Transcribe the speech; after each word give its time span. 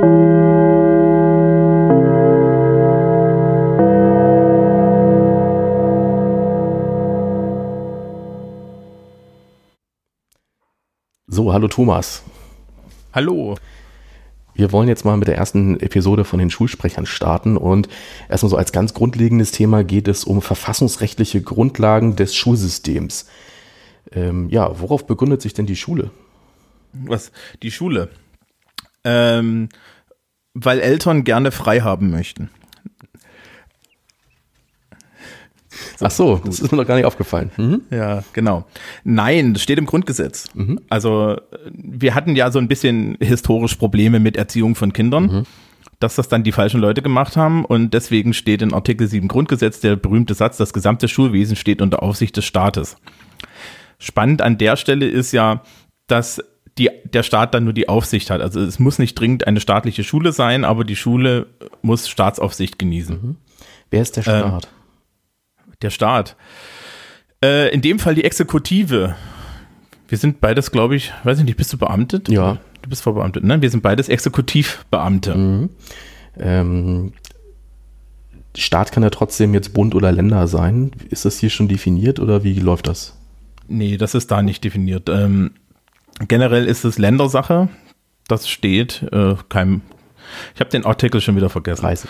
So, 0.00 0.04
hallo 11.52 11.66
Thomas. 11.66 12.22
Hallo. 13.12 13.56
Wir 14.54 14.70
wollen 14.70 14.88
jetzt 14.88 15.04
mal 15.04 15.16
mit 15.16 15.26
der 15.26 15.36
ersten 15.36 15.80
Episode 15.80 16.24
von 16.24 16.38
den 16.38 16.50
Schulsprechern 16.50 17.06
starten 17.06 17.56
und 17.56 17.88
erstmal 18.28 18.50
so 18.50 18.56
als 18.56 18.70
ganz 18.70 18.94
grundlegendes 18.94 19.50
Thema 19.50 19.82
geht 19.82 20.06
es 20.06 20.22
um 20.22 20.42
verfassungsrechtliche 20.42 21.42
Grundlagen 21.42 22.14
des 22.14 22.36
Schulsystems. 22.36 23.26
Ähm, 24.12 24.48
ja, 24.48 24.78
worauf 24.80 25.08
begründet 25.08 25.42
sich 25.42 25.54
denn 25.54 25.66
die 25.66 25.76
Schule? 25.76 26.12
Was? 26.92 27.32
Die 27.62 27.72
Schule? 27.72 28.10
Ähm, 29.08 29.68
weil 30.54 30.80
Eltern 30.80 31.24
gerne 31.24 31.50
frei 31.50 31.80
haben 31.80 32.10
möchten. 32.10 32.50
Ach 36.00 36.10
so, 36.10 36.40
das 36.44 36.60
ist 36.60 36.72
mir 36.72 36.78
noch 36.78 36.86
gar 36.86 36.96
nicht 36.96 37.04
aufgefallen. 37.04 37.50
Mhm. 37.56 37.82
Ja, 37.90 38.24
genau. 38.32 38.64
Nein, 39.04 39.54
das 39.54 39.62
steht 39.62 39.78
im 39.78 39.86
Grundgesetz. 39.86 40.46
Mhm. 40.54 40.80
Also 40.88 41.36
wir 41.70 42.14
hatten 42.14 42.36
ja 42.36 42.50
so 42.50 42.58
ein 42.58 42.68
bisschen 42.68 43.16
historisch 43.20 43.76
Probleme 43.76 44.18
mit 44.20 44.36
Erziehung 44.36 44.74
von 44.74 44.92
Kindern, 44.92 45.24
mhm. 45.24 45.42
dass 46.00 46.16
das 46.16 46.28
dann 46.28 46.42
die 46.42 46.52
falschen 46.52 46.80
Leute 46.80 47.02
gemacht 47.02 47.36
haben 47.36 47.64
und 47.64 47.94
deswegen 47.94 48.32
steht 48.34 48.62
in 48.62 48.74
Artikel 48.74 49.06
7 49.06 49.28
Grundgesetz 49.28 49.80
der 49.80 49.96
berühmte 49.96 50.34
Satz, 50.34 50.56
das 50.56 50.72
gesamte 50.72 51.08
Schulwesen 51.08 51.56
steht 51.56 51.80
unter 51.80 52.02
Aufsicht 52.02 52.36
des 52.36 52.44
Staates. 52.44 52.96
Spannend 53.98 54.42
an 54.42 54.58
der 54.58 54.76
Stelle 54.76 55.06
ist 55.06 55.32
ja, 55.32 55.62
dass 56.06 56.42
die, 56.78 56.90
der 57.04 57.22
Staat 57.22 57.54
dann 57.54 57.64
nur 57.64 57.72
die 57.72 57.88
Aufsicht 57.88 58.30
hat. 58.30 58.40
Also 58.40 58.60
es 58.60 58.78
muss 58.78 58.98
nicht 58.98 59.14
dringend 59.14 59.46
eine 59.46 59.60
staatliche 59.60 60.04
Schule 60.04 60.32
sein, 60.32 60.64
aber 60.64 60.84
die 60.84 60.96
Schule 60.96 61.46
muss 61.82 62.08
Staatsaufsicht 62.08 62.78
genießen. 62.78 63.20
Mhm. 63.20 63.36
Wer 63.90 64.02
ist 64.02 64.16
der 64.16 64.22
Staat? 64.22 64.68
Ähm, 65.58 65.70
der 65.82 65.90
Staat. 65.90 66.36
Äh, 67.42 67.72
in 67.72 67.82
dem 67.82 67.98
Fall 67.98 68.14
die 68.14 68.24
Exekutive. 68.24 69.16
Wir 70.08 70.18
sind 70.18 70.40
beides, 70.40 70.70
glaube 70.70 70.96
ich, 70.96 71.12
weiß 71.24 71.38
ich 71.38 71.44
nicht, 71.44 71.56
bist 71.56 71.72
du 71.72 71.78
beamtet? 71.78 72.28
Ja. 72.28 72.58
Du 72.82 72.88
bist 72.88 73.02
verbeamtet, 73.02 73.44
ne? 73.44 73.60
Wir 73.60 73.70
sind 73.70 73.82
beides 73.82 74.08
Exekutivbeamte. 74.08 75.34
Mhm. 75.34 75.70
Ähm, 76.38 77.12
Staat 78.56 78.92
kann 78.92 79.02
ja 79.02 79.10
trotzdem 79.10 79.54
jetzt 79.54 79.74
Bund 79.74 79.94
oder 79.94 80.10
Länder 80.10 80.48
sein. 80.48 80.92
Ist 81.10 81.24
das 81.24 81.38
hier 81.38 81.50
schon 81.50 81.68
definiert 81.68 82.18
oder 82.18 82.44
wie 82.44 82.54
läuft 82.54 82.88
das? 82.88 83.16
Nee, 83.68 83.96
das 83.98 84.14
ist 84.14 84.30
da 84.30 84.42
nicht 84.42 84.64
definiert. 84.64 85.08
Ähm, 85.08 85.52
generell 86.26 86.66
ist 86.66 86.84
es 86.84 86.98
Ländersache. 86.98 87.68
Das 88.26 88.48
steht 88.48 89.04
äh, 89.12 89.36
keinem. 89.48 89.82
Ich 90.54 90.60
habe 90.60 90.70
den 90.70 90.84
Artikel 90.84 91.20
schon 91.20 91.36
wieder 91.36 91.48
vergessen. 91.48 91.82
30 91.82 92.08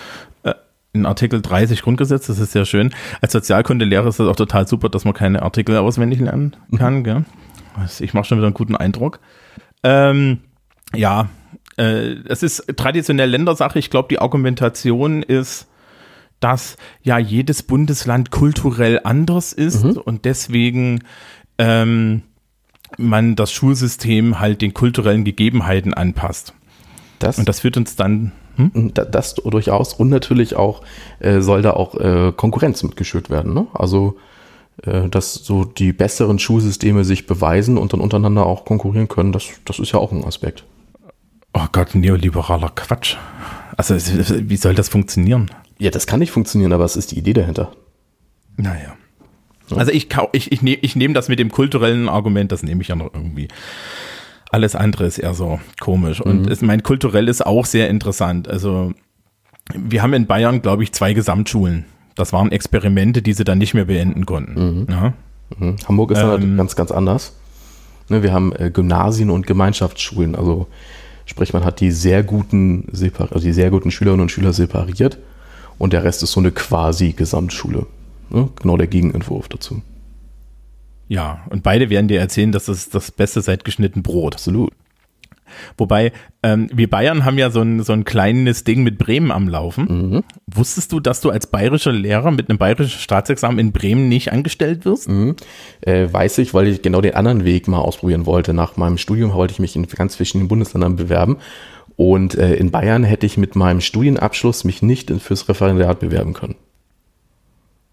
in 0.92 1.06
Artikel 1.06 1.40
30 1.40 1.82
Grundgesetz, 1.82 2.26
das 2.26 2.38
ist 2.38 2.52
sehr 2.52 2.64
schön. 2.64 2.94
Als 3.20 3.32
Sozialkundelehrer 3.32 4.08
ist 4.08 4.20
das 4.20 4.28
auch 4.28 4.36
total 4.36 4.66
super, 4.66 4.88
dass 4.88 5.04
man 5.04 5.14
keine 5.14 5.42
Artikel 5.42 5.76
auswendig 5.76 6.20
lernen 6.20 6.56
kann. 6.76 6.98
Mhm. 6.98 7.04
Gell? 7.04 7.24
Also 7.74 8.04
ich 8.04 8.14
mache 8.14 8.24
schon 8.24 8.38
wieder 8.38 8.46
einen 8.46 8.54
guten 8.54 8.76
Eindruck. 8.76 9.20
Ähm, 9.82 10.40
ja, 10.94 11.28
äh, 11.76 12.14
es 12.26 12.42
ist 12.42 12.64
traditionell 12.76 13.30
Ländersache. 13.30 13.78
Ich 13.78 13.90
glaube, 13.90 14.08
die 14.08 14.18
Argumentation 14.18 15.22
ist, 15.22 15.68
dass 16.40 16.76
ja 17.02 17.18
jedes 17.18 17.62
Bundesland 17.62 18.30
kulturell 18.30 19.00
anders 19.04 19.52
ist 19.52 19.84
mhm. 19.84 19.98
und 19.98 20.24
deswegen 20.24 21.04
ähm, 21.58 22.22
man 22.96 23.36
das 23.36 23.52
Schulsystem 23.52 24.40
halt 24.40 24.62
den 24.62 24.74
kulturellen 24.74 25.24
Gegebenheiten 25.24 25.94
anpasst. 25.94 26.54
Das? 27.18 27.38
Und 27.38 27.48
das 27.48 27.60
führt 27.60 27.76
uns 27.76 27.96
dann 27.96 28.32
hm? 28.58 28.92
Das 28.92 29.34
durchaus. 29.34 29.94
Und 29.94 30.08
natürlich 30.08 30.56
auch 30.56 30.82
äh, 31.20 31.40
soll 31.40 31.62
da 31.62 31.72
auch 31.72 31.94
äh, 31.94 32.32
Konkurrenz 32.36 32.82
mitgeschürt 32.82 33.30
werden. 33.30 33.54
Ne? 33.54 33.68
Also, 33.72 34.16
äh, 34.82 35.08
dass 35.08 35.34
so 35.34 35.64
die 35.64 35.92
besseren 35.92 36.40
Schulsysteme 36.40 37.04
sich 37.04 37.26
beweisen 37.26 37.78
und 37.78 37.92
dann 37.92 38.00
untereinander 38.00 38.44
auch 38.46 38.64
konkurrieren 38.64 39.06
können, 39.06 39.32
das, 39.32 39.44
das 39.64 39.78
ist 39.78 39.92
ja 39.92 40.00
auch 40.00 40.10
ein 40.10 40.24
Aspekt. 40.24 40.64
Oh 41.54 41.66
Gott, 41.70 41.94
neoliberaler 41.94 42.70
Quatsch. 42.74 43.16
Also, 43.76 43.94
wie 43.94 44.56
soll 44.56 44.74
das 44.74 44.88
funktionieren? 44.88 45.50
Ja, 45.78 45.92
das 45.92 46.08
kann 46.08 46.18
nicht 46.18 46.32
funktionieren, 46.32 46.72
aber 46.72 46.84
es 46.84 46.96
ist 46.96 47.12
die 47.12 47.18
Idee 47.18 47.34
dahinter. 47.34 47.70
Naja. 48.56 48.97
Also 49.76 49.92
ich, 49.92 50.08
ich, 50.32 50.52
ich, 50.52 50.62
nehme 50.62 50.78
ich 50.80 50.96
nehme 50.96 51.14
das 51.14 51.28
mit 51.28 51.38
dem 51.38 51.50
kulturellen 51.50 52.08
Argument, 52.08 52.52
das 52.52 52.62
nehme 52.62 52.82
ich 52.82 52.88
ja 52.88 52.96
noch 52.96 53.12
irgendwie. 53.12 53.48
Alles 54.50 54.74
andere 54.74 55.04
ist 55.04 55.18
eher 55.18 55.34
so 55.34 55.60
komisch. 55.80 56.20
Und 56.20 56.46
mhm. 56.46 56.52
es, 56.52 56.62
mein 56.62 56.82
kulturell 56.82 57.28
ist 57.28 57.44
auch 57.44 57.66
sehr 57.66 57.88
interessant. 57.90 58.48
Also 58.48 58.92
wir 59.74 60.02
haben 60.02 60.14
in 60.14 60.26
Bayern, 60.26 60.62
glaube 60.62 60.82
ich, 60.82 60.92
zwei 60.92 61.12
Gesamtschulen. 61.12 61.84
Das 62.14 62.32
waren 62.32 62.50
Experimente, 62.50 63.22
die 63.22 63.32
sie 63.32 63.44
dann 63.44 63.58
nicht 63.58 63.74
mehr 63.74 63.84
beenden 63.84 64.26
konnten. 64.26 64.80
Mhm. 64.80 64.86
Ja? 64.88 65.12
Mhm. 65.58 65.76
Hamburg 65.86 66.12
ist 66.12 66.22
halt 66.22 66.42
ähm, 66.42 66.56
ganz, 66.56 66.76
ganz 66.76 66.90
anders. 66.90 67.34
Ne, 68.08 68.22
wir 68.22 68.32
haben 68.32 68.52
äh, 68.56 68.70
Gymnasien 68.70 69.30
und 69.30 69.46
Gemeinschaftsschulen. 69.46 70.34
Also 70.34 70.66
sprich, 71.26 71.52
man 71.52 71.64
hat 71.64 71.80
die 71.80 71.90
sehr 71.90 72.22
guten, 72.22 72.88
also 72.90 73.38
die 73.38 73.52
sehr 73.52 73.70
guten 73.70 73.90
Schülerinnen 73.90 74.22
und 74.22 74.32
Schüler 74.32 74.52
separiert 74.52 75.18
und 75.78 75.92
der 75.92 76.04
Rest 76.04 76.22
ist 76.22 76.32
so 76.32 76.40
eine 76.40 76.50
quasi 76.50 77.12
Gesamtschule. 77.12 77.86
Ne? 78.30 78.48
Genau 78.60 78.76
der 78.76 78.86
Gegenentwurf 78.86 79.48
dazu. 79.48 79.82
Ja, 81.08 81.44
und 81.48 81.62
beide 81.62 81.88
werden 81.90 82.08
dir 82.08 82.20
erzählen, 82.20 82.52
dass 82.52 82.66
das 82.66 82.90
das 82.90 83.10
Beste 83.10 83.40
seit 83.40 83.64
geschnitten 83.64 84.02
Brot. 84.02 84.34
Absolut. 84.34 84.72
Wobei, 85.76 86.12
ähm, 86.42 86.68
wir 86.72 86.90
Bayern 86.90 87.24
haben 87.24 87.38
ja 87.38 87.50
so 87.50 87.60
ein, 87.62 87.82
so 87.82 87.92
ein 87.92 88.04
kleines 88.04 88.64
Ding 88.64 88.82
mit 88.82 88.98
Bremen 88.98 89.30
am 89.30 89.48
Laufen. 89.48 90.10
Mhm. 90.10 90.24
Wusstest 90.46 90.92
du, 90.92 91.00
dass 91.00 91.20
du 91.20 91.30
als 91.30 91.46
bayerischer 91.46 91.92
Lehrer 91.92 92.30
mit 92.30 92.48
einem 92.48 92.58
bayerischen 92.58 93.00
Staatsexamen 93.00 93.58
in 93.58 93.72
Bremen 93.72 94.08
nicht 94.08 94.32
angestellt 94.32 94.84
wirst? 94.84 95.08
Mhm. 95.08 95.36
Äh, 95.80 96.08
weiß 96.12 96.38
ich, 96.38 96.54
weil 96.54 96.66
ich 96.66 96.82
genau 96.82 97.00
den 97.00 97.14
anderen 97.14 97.44
Weg 97.44 97.68
mal 97.68 97.78
ausprobieren 97.78 98.26
wollte. 98.26 98.52
Nach 98.52 98.76
meinem 98.76 98.98
Studium 98.98 99.32
wollte 99.32 99.52
ich 99.52 99.58
mich 99.58 99.76
in 99.76 99.86
ganz 99.86 100.16
verschiedenen 100.16 100.48
Bundesländern 100.48 100.96
bewerben. 100.96 101.38
Und 101.96 102.36
äh, 102.36 102.54
in 102.54 102.70
Bayern 102.70 103.02
hätte 103.02 103.26
ich 103.26 103.36
mit 103.36 103.56
meinem 103.56 103.80
Studienabschluss 103.80 104.64
mich 104.64 104.82
nicht 104.82 105.10
fürs 105.10 105.48
Referendariat 105.48 105.98
bewerben 105.98 106.32
können. 106.32 106.54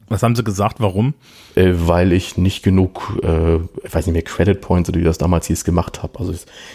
Was 0.08 0.22
haben 0.22 0.36
sie 0.36 0.44
gesagt? 0.44 0.80
Warum? 0.80 1.14
Äh, 1.56 1.72
weil 1.74 2.14
ich 2.14 2.38
nicht 2.38 2.64
genug, 2.64 3.20
äh, 3.24 3.56
ich 3.56 3.94
weiß 3.94 4.06
nicht 4.06 4.14
mehr, 4.14 4.22
Credit 4.22 4.62
Points 4.62 4.90
oder 4.90 5.00
wie 5.00 5.04
das 5.04 5.18
damals 5.18 5.48
hieß, 5.48 5.64
gemacht 5.64 6.04
habe. 6.04 6.20
Also 6.20 6.34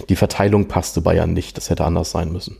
die 0.09 0.17
Verteilung 0.17 0.67
passte 0.67 1.01
Bayern 1.01 1.33
nicht. 1.33 1.57
Das 1.57 1.71
hätte 1.71 1.85
anders 1.85 2.11
sein 2.11 2.33
müssen. 2.33 2.57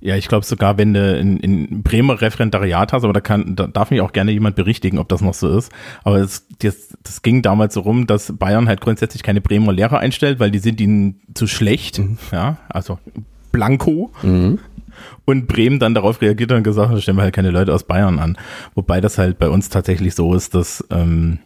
Ja, 0.00 0.16
ich 0.16 0.26
glaube 0.26 0.44
sogar, 0.44 0.78
wenn 0.78 0.94
du 0.94 1.16
in, 1.16 1.36
in 1.36 1.82
Bremer 1.84 2.20
Referendariat 2.20 2.92
hast, 2.92 3.04
aber 3.04 3.12
da, 3.12 3.20
kann, 3.20 3.54
da 3.54 3.68
darf 3.68 3.92
mich 3.92 4.00
auch 4.00 4.12
gerne 4.12 4.32
jemand 4.32 4.56
berichtigen, 4.56 4.98
ob 4.98 5.08
das 5.08 5.20
noch 5.20 5.34
so 5.34 5.56
ist. 5.56 5.70
Aber 6.02 6.16
es, 6.16 6.48
das, 6.58 6.96
das 7.04 7.22
ging 7.22 7.40
damals 7.42 7.74
so 7.74 7.80
rum, 7.80 8.08
dass 8.08 8.36
Bayern 8.36 8.66
halt 8.66 8.80
grundsätzlich 8.80 9.22
keine 9.22 9.40
Bremer 9.40 9.72
Lehrer 9.72 10.00
einstellt, 10.00 10.40
weil 10.40 10.50
die 10.50 10.58
sind 10.58 10.80
ihnen 10.80 11.20
zu 11.34 11.46
schlecht. 11.46 12.00
Mhm. 12.00 12.18
Ja, 12.32 12.56
also 12.68 12.98
Blanco. 13.52 14.10
Mhm 14.22 14.58
und 15.24 15.46
Bremen 15.46 15.78
dann 15.78 15.94
darauf 15.94 16.20
reagiert 16.20 16.52
und 16.52 16.62
gesagt, 16.62 16.92
da 16.92 17.00
stellen 17.00 17.16
wir 17.16 17.22
halt 17.22 17.34
keine 17.34 17.50
Leute 17.50 17.74
aus 17.74 17.84
Bayern 17.84 18.18
an. 18.18 18.38
Wobei 18.74 19.00
das 19.00 19.18
halt 19.18 19.38
bei 19.38 19.48
uns 19.48 19.68
tatsächlich 19.68 20.14
so 20.14 20.34
ist, 20.34 20.54
dass 20.54 20.84
ähm, 20.90 21.38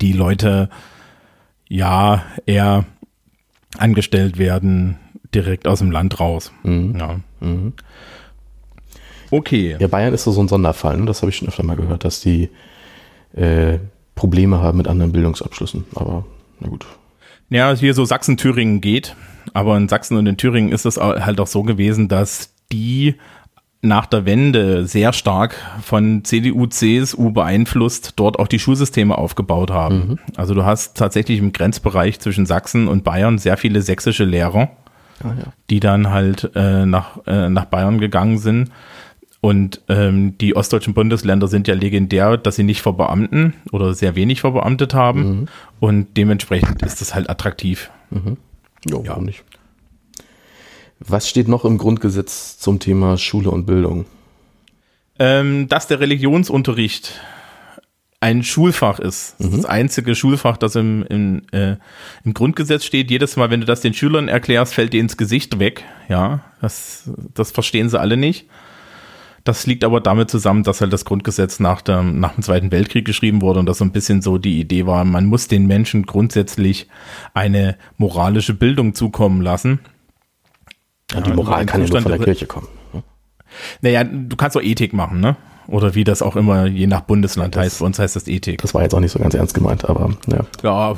die 0.00 0.12
Leute 0.12 0.68
ja 1.68 2.24
eher 2.46 2.84
angestellt 3.78 4.38
werden 4.38 4.98
direkt 5.34 5.66
aus 5.66 5.78
dem 5.78 5.90
Land 5.90 6.20
raus. 6.20 6.52
Mhm. 6.62 6.96
Ja. 6.98 7.20
Mhm. 7.40 7.72
Okay. 9.30 9.76
Ja, 9.78 9.86
Bayern 9.86 10.12
ist 10.12 10.24
so 10.24 10.40
ein 10.40 10.48
Sonderfall, 10.48 10.96
ne? 10.96 11.06
das 11.06 11.22
habe 11.22 11.30
ich 11.30 11.36
schon 11.36 11.48
öfter 11.48 11.62
mal 11.62 11.76
gehört, 11.76 12.04
dass 12.04 12.20
die 12.20 12.50
äh, 13.34 13.78
Probleme 14.14 14.60
haben 14.60 14.78
mit 14.78 14.88
anderen 14.88 15.12
Bildungsabschlüssen. 15.12 15.84
Aber 15.94 16.26
na 16.58 16.68
gut. 16.68 16.86
Ja, 17.48 17.74
hier 17.74 17.94
so 17.94 18.04
Sachsen-Thüringen 18.04 18.80
geht, 18.80 19.16
aber 19.54 19.76
in 19.76 19.88
Sachsen 19.88 20.16
und 20.16 20.26
in 20.26 20.36
Thüringen 20.36 20.72
ist 20.72 20.84
es 20.84 20.98
halt 20.98 21.40
auch 21.40 21.46
so 21.46 21.62
gewesen, 21.62 22.08
dass 22.08 22.54
die 22.72 23.16
nach 23.82 24.06
der 24.06 24.26
Wende 24.26 24.86
sehr 24.86 25.12
stark 25.12 25.54
von 25.82 26.22
CDU, 26.24 26.66
CSU 26.66 27.30
beeinflusst 27.30 28.12
dort 28.16 28.38
auch 28.38 28.48
die 28.48 28.58
Schulsysteme 28.58 29.16
aufgebaut 29.16 29.70
haben. 29.70 29.96
Mhm. 29.96 30.18
Also 30.36 30.54
du 30.54 30.64
hast 30.64 30.96
tatsächlich 30.96 31.38
im 31.38 31.52
Grenzbereich 31.52 32.20
zwischen 32.20 32.44
Sachsen 32.44 32.88
und 32.88 33.04
Bayern 33.04 33.38
sehr 33.38 33.56
viele 33.56 33.80
sächsische 33.80 34.24
Lehrer, 34.24 34.70
ah, 35.24 35.28
ja. 35.28 35.52
die 35.70 35.80
dann 35.80 36.10
halt 36.10 36.50
äh, 36.54 36.84
nach, 36.84 37.26
äh, 37.26 37.48
nach 37.48 37.64
Bayern 37.66 37.98
gegangen 37.98 38.38
sind. 38.38 38.70
Und 39.42 39.80
ähm, 39.88 40.36
die 40.36 40.54
ostdeutschen 40.54 40.92
Bundesländer 40.92 41.48
sind 41.48 41.66
ja 41.66 41.74
legendär, 41.74 42.36
dass 42.36 42.56
sie 42.56 42.62
nicht 42.62 42.82
verbeamten 42.82 43.54
oder 43.72 43.94
sehr 43.94 44.14
wenig 44.14 44.42
verbeamtet 44.42 44.92
haben. 44.92 45.22
Mhm. 45.22 45.48
Und 45.80 46.16
dementsprechend 46.18 46.82
ist 46.82 47.00
das 47.00 47.14
halt 47.14 47.30
attraktiv. 47.30 47.90
Mhm. 48.10 48.36
Jo, 48.86 49.02
ja, 49.02 49.18
nicht? 49.18 49.42
Was 51.00 51.28
steht 51.28 51.48
noch 51.48 51.64
im 51.64 51.78
Grundgesetz 51.78 52.58
zum 52.58 52.78
Thema 52.78 53.16
Schule 53.16 53.50
und 53.50 53.66
Bildung? 53.66 54.04
Ähm, 55.18 55.68
dass 55.68 55.86
der 55.86 56.00
Religionsunterricht 56.00 57.20
ein 58.20 58.42
Schulfach 58.42 58.98
ist. 58.98 59.40
Mhm. 59.40 59.52
Das 59.56 59.64
einzige 59.64 60.14
Schulfach, 60.14 60.58
das 60.58 60.76
im, 60.76 61.02
im, 61.08 61.42
äh, 61.52 61.76
im 62.24 62.34
Grundgesetz 62.34 62.84
steht. 62.84 63.10
Jedes 63.10 63.36
Mal, 63.36 63.50
wenn 63.50 63.60
du 63.60 63.66
das 63.66 63.80
den 63.80 63.94
Schülern 63.94 64.28
erklärst, 64.28 64.74
fällt 64.74 64.92
dir 64.92 65.00
ins 65.00 65.16
Gesicht 65.16 65.58
weg. 65.58 65.84
Ja, 66.08 66.40
Das, 66.60 67.10
das 67.34 67.50
verstehen 67.50 67.88
sie 67.88 67.98
alle 67.98 68.18
nicht. 68.18 68.46
Das 69.44 69.66
liegt 69.66 69.84
aber 69.84 70.02
damit 70.02 70.30
zusammen, 70.30 70.64
dass 70.64 70.82
halt 70.82 70.92
das 70.92 71.06
Grundgesetz 71.06 71.60
nach 71.60 71.80
dem, 71.80 72.20
nach 72.20 72.34
dem 72.34 72.42
Zweiten 72.42 72.70
Weltkrieg 72.70 73.06
geschrieben 73.06 73.40
wurde 73.40 73.60
und 73.60 73.66
das 73.66 73.78
so 73.78 73.86
ein 73.86 73.92
bisschen 73.92 74.20
so 74.20 74.36
die 74.36 74.60
Idee 74.60 74.84
war, 74.84 75.06
man 75.06 75.24
muss 75.24 75.48
den 75.48 75.66
Menschen 75.66 76.04
grundsätzlich 76.04 76.88
eine 77.32 77.78
moralische 77.96 78.52
Bildung 78.52 78.94
zukommen 78.94 79.40
lassen. 79.40 79.80
Ja, 81.12 81.20
die 81.20 81.32
Moral 81.32 81.66
kann 81.66 81.82
ja 81.82 81.88
nur 81.88 82.00
von 82.00 82.12
der 82.12 82.20
Kirche 82.20 82.46
kommen. 82.46 82.68
Ne? 82.92 83.02
Naja, 83.82 84.04
du 84.04 84.36
kannst 84.36 84.56
auch 84.56 84.62
Ethik 84.62 84.92
machen, 84.92 85.20
ne? 85.20 85.36
Oder 85.66 85.94
wie 85.94 86.04
das 86.04 86.22
auch 86.22 86.36
immer 86.36 86.66
je 86.66 86.86
nach 86.86 87.02
Bundesland 87.02 87.54
das, 87.54 87.62
heißt. 87.62 87.78
Bei 87.80 87.86
uns 87.86 87.98
heißt 87.98 88.16
das 88.16 88.26
Ethik. 88.26 88.60
Das 88.62 88.74
war 88.74 88.82
jetzt 88.82 88.94
auch 88.94 89.00
nicht 89.00 89.12
so 89.12 89.18
ganz 89.18 89.34
ernst 89.34 89.54
gemeint, 89.54 89.88
aber 89.88 90.10
ja. 90.28 90.44
Ja, 90.62 90.96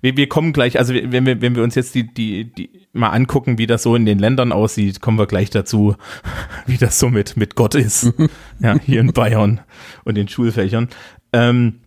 wir, 0.00 0.16
wir 0.16 0.28
kommen 0.28 0.52
gleich, 0.52 0.78
also 0.78 0.94
wenn 0.94 1.26
wir, 1.26 1.40
wenn 1.40 1.56
wir 1.56 1.62
uns 1.62 1.74
jetzt 1.74 1.94
die, 1.94 2.12
die, 2.12 2.52
die 2.52 2.70
mal 2.92 3.10
angucken, 3.10 3.58
wie 3.58 3.66
das 3.66 3.82
so 3.82 3.96
in 3.96 4.06
den 4.06 4.18
Ländern 4.18 4.52
aussieht, 4.52 5.00
kommen 5.00 5.18
wir 5.18 5.26
gleich 5.26 5.50
dazu, 5.50 5.96
wie 6.66 6.76
das 6.76 6.98
so 6.98 7.08
mit, 7.08 7.36
mit 7.36 7.54
Gott 7.54 7.74
ist. 7.74 8.12
ja, 8.60 8.78
hier 8.80 9.00
in 9.00 9.12
Bayern 9.12 9.60
und 10.04 10.16
den 10.16 10.28
Schulfächern. 10.28 10.88
Ähm, 11.32 11.80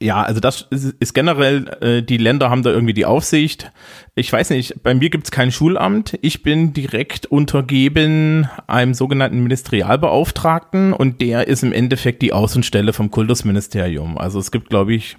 ja, 0.00 0.22
also 0.22 0.40
das 0.40 0.66
ist, 0.70 0.94
ist 1.00 1.12
generell, 1.12 1.68
äh, 1.80 2.02
die 2.02 2.18
Länder 2.18 2.50
haben 2.50 2.62
da 2.62 2.70
irgendwie 2.70 2.94
die 2.94 3.06
Aufsicht. 3.06 3.72
Ich 4.14 4.32
weiß 4.32 4.50
nicht, 4.50 4.82
bei 4.82 4.94
mir 4.94 5.10
gibt's 5.10 5.30
kein 5.30 5.50
Schulamt. 5.50 6.16
Ich 6.22 6.42
bin 6.42 6.72
direkt 6.72 7.26
untergeben 7.26 8.48
einem 8.68 8.94
sogenannten 8.94 9.42
Ministerialbeauftragten 9.42 10.92
und 10.92 11.20
der 11.20 11.48
ist 11.48 11.64
im 11.64 11.72
Endeffekt 11.72 12.22
die 12.22 12.32
Außenstelle 12.32 12.92
vom 12.92 13.10
Kultusministerium. 13.10 14.18
Also 14.18 14.38
es 14.38 14.52
gibt, 14.52 14.70
glaube 14.70 14.94
ich, 14.94 15.16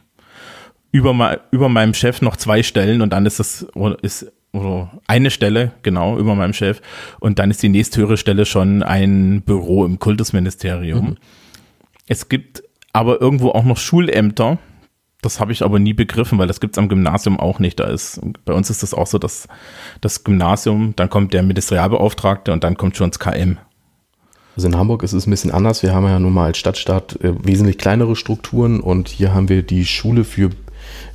über, 0.92 1.42
über 1.52 1.70
meinem 1.70 1.94
Chef 1.94 2.22
noch 2.22 2.38
zwei 2.38 2.64
Stellen 2.64 3.02
und 3.02 3.12
dann 3.12 3.26
ist 3.26 3.40
das 3.40 3.68
ist 4.02 4.32
oder 4.52 5.00
eine 5.06 5.30
Stelle, 5.30 5.74
genau, 5.84 6.18
über 6.18 6.36
meinem 6.36 6.54
Chef. 6.54 6.82
Und 7.20 7.38
dann 7.38 7.52
ist 7.52 7.62
die 7.62 7.70
nächsthöhere 7.70 8.18
Stelle 8.18 8.46
schon 8.46 8.82
ein 8.82 9.42
Büro 9.42 9.86
im 9.86 10.00
Kultusministerium. 10.00 11.06
Mhm. 11.06 11.18
Es 12.08 12.30
gibt 12.30 12.64
aber 12.92 13.22
irgendwo 13.22 13.50
auch 13.52 13.64
noch 13.64 13.78
Schulämter. 13.78 14.58
Das 15.22 15.40
habe 15.40 15.52
ich 15.52 15.64
aber 15.64 15.80
nie 15.80 15.94
begriffen, 15.94 16.38
weil 16.40 16.48
das 16.48 16.62
gibt 16.62 16.76
es 16.76 16.78
am 16.78 16.88
Gymnasium 16.88 17.40
auch 17.40 17.60
nicht. 17.60 17.80
Da 17.80 17.86
ist, 17.86 18.22
bei 18.46 18.54
uns 18.54 18.70
ist 18.70 18.84
das 18.84 18.94
auch 18.94 19.08
so, 19.08 19.18
dass 19.18 19.48
das 20.00 20.24
Gymnasium, 20.24 20.94
dann 20.96 21.10
kommt 21.10 21.34
der 21.34 21.44
Ministerialbeauftragte 21.44 22.54
und 22.54 22.64
dann 22.64 22.78
kommt 22.78 22.96
schon 22.96 23.12
das 23.12 23.20
KM. 23.20 23.58
Also 24.56 24.68
in 24.68 24.78
Hamburg 24.78 25.04
ist 25.04 25.14
es 25.14 25.28
ein 25.28 25.30
bisschen 25.30 25.52
anders. 25.52 25.84
Wir 25.84 25.94
haben 25.94 26.06
ja 26.06 26.20
nun 26.20 26.34
mal 26.34 26.46
als 26.46 26.58
Stadtstaat 26.58 27.22
äh, 27.22 27.34
wesentlich 27.46 27.78
kleinere 27.78 28.16
Strukturen 28.16 28.80
und 28.80 29.10
hier 29.10 29.34
haben 29.34 29.50
wir 29.50 29.62
die 29.62 29.86
Schule 29.86 30.24
für 30.24 30.52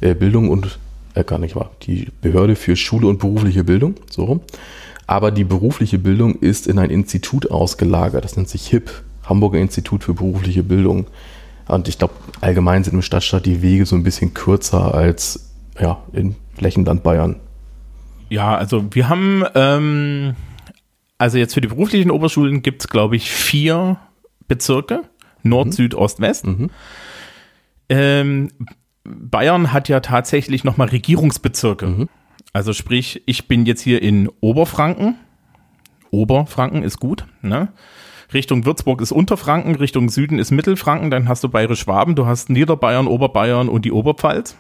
äh, 0.01 0.15
Bildung 0.15 0.51
und, 0.51 0.79
äh, 1.15 1.25
gar 1.25 1.39
nicht 1.39 1.57
wahr, 1.57 1.71
die 1.83 2.09
Behörde 2.21 2.57
für 2.57 2.77
Schule 2.77 3.07
und 3.07 3.19
berufliche 3.19 3.65
Bildung, 3.65 3.95
so 4.11 4.25
rum. 4.25 4.41
Aber 5.07 5.31
die 5.31 5.45
berufliche 5.45 5.99
Bildung 5.99 6.37
ist 6.37 6.67
in 6.67 6.79
ein 6.79 6.91
Institut 6.91 7.51
ausgelagert, 7.51 8.25
das 8.25 8.37
nennt 8.37 8.49
sich 8.49 8.67
HIP, 8.69 8.91
Hamburger 9.25 9.59
Institut 9.59 10.05
für 10.05 10.15
berufliche 10.15 10.63
Bildung. 10.63 11.07
Und 11.69 11.89
ich 11.89 11.99
glaube, 11.99 12.15
allgemein 12.41 12.85
sind 12.85 12.95
im 12.95 13.03
Stadtstaat 13.03 13.47
die 13.47 13.63
Wege 13.63 13.87
so 13.87 13.97
ein 13.97 14.03
bisschen 14.03 14.35
kürzer 14.35 14.95
als 14.95 15.55
ja, 15.81 16.03
in 16.13 16.37
Flächenland 16.57 17.03
Bayern. 17.03 17.37
Ja, 18.29 18.57
also 18.57 18.85
wir 18.91 19.09
haben, 19.09 19.45
ähm, 19.55 20.35
also 21.19 21.39
jetzt 21.39 21.55
für 21.55 21.61
die 21.61 21.69
beruflichen 21.69 22.11
Oberschulen 22.11 22.63
gibt 22.63 22.83
es, 22.83 22.89
glaube 22.89 23.17
ich, 23.17 23.31
vier 23.31 23.99
Bezirke. 24.49 25.03
Nord, 25.43 25.67
mhm. 25.69 25.73
Süd, 25.73 25.95
Ost, 25.95 26.21
West. 26.21 26.47
Mhm. 26.47 26.71
Ähm, 27.89 28.49
Bayern 29.05 29.73
hat 29.73 29.89
ja 29.89 30.01
tatsächlich 30.01 30.65
nochmal 30.65 30.89
Regierungsbezirke. 30.89 31.87
Mhm. 31.87 32.09
Also 32.53 32.73
sprich, 32.73 33.23
ich 33.27 33.47
bin 33.49 33.67
jetzt 33.67 33.83
hier 33.83 34.01
in 34.01 34.31
Oberfranken. 34.41 35.17
Oberfranken 36.11 36.83
ist 36.83 36.99
gut, 37.01 37.27
ne? 37.43 37.69
Richtung 38.35 38.67
Würzburg 38.67 39.01
ist 39.01 39.13
Unterfranken, 39.13 39.77
Richtung 39.77 40.09
Süden 40.09 40.39
ist 40.39 40.51
Mittelfranken, 40.51 41.11
dann 41.11 41.29
hast 41.29 41.45
du 41.45 41.49
Bayerisch-Schwaben, 41.49 42.15
du 42.15 42.27
hast 42.27 42.51
Niederbayern, 42.51 43.07
Oberbayern 43.07 43.69
und 43.69 43.85
die 43.85 43.93
Oberpfalz. 43.93 44.57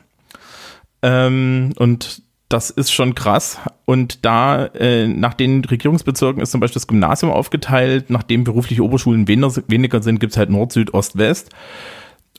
Ähm, 1.02 1.72
und 1.76 2.22
das 2.48 2.70
ist 2.70 2.92
schon 2.92 3.14
krass. 3.14 3.58
Und 3.84 4.24
da, 4.24 4.66
äh, 4.66 5.06
nach 5.08 5.34
den 5.34 5.64
Regierungsbezirken 5.64 6.42
ist 6.42 6.50
zum 6.50 6.60
Beispiel 6.60 6.74
das 6.74 6.86
Gymnasium 6.86 7.32
aufgeteilt, 7.32 8.10
nachdem 8.10 8.44
berufliche 8.44 8.82
Oberschulen 8.82 9.28
weniger, 9.28 9.62
weniger 9.66 10.02
sind, 10.02 10.20
gibt's 10.20 10.36
halt 10.36 10.50
Nord, 10.50 10.72
Süd, 10.72 10.94
Ost, 10.94 11.18
West. 11.18 11.50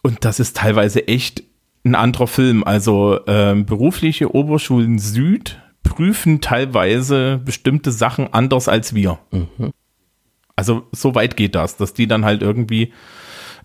Und 0.01 0.23
das 0.23 0.39
ist 0.39 0.57
teilweise 0.57 1.07
echt 1.07 1.43
ein 1.83 1.95
anderer 1.95 2.27
Film. 2.27 2.63
Also 2.63 3.19
ähm, 3.27 3.65
berufliche 3.65 4.33
Oberschulen 4.33 4.99
Süd 4.99 5.59
prüfen 5.83 6.41
teilweise 6.41 7.39
bestimmte 7.43 7.91
Sachen 7.91 8.33
anders 8.33 8.67
als 8.67 8.95
wir. 8.95 9.19
Mhm. 9.31 9.71
Also 10.55 10.87
so 10.91 11.15
weit 11.15 11.35
geht 11.35 11.55
das, 11.55 11.77
dass 11.77 11.93
die 11.93 12.07
dann 12.07 12.25
halt 12.25 12.41
irgendwie, 12.41 12.93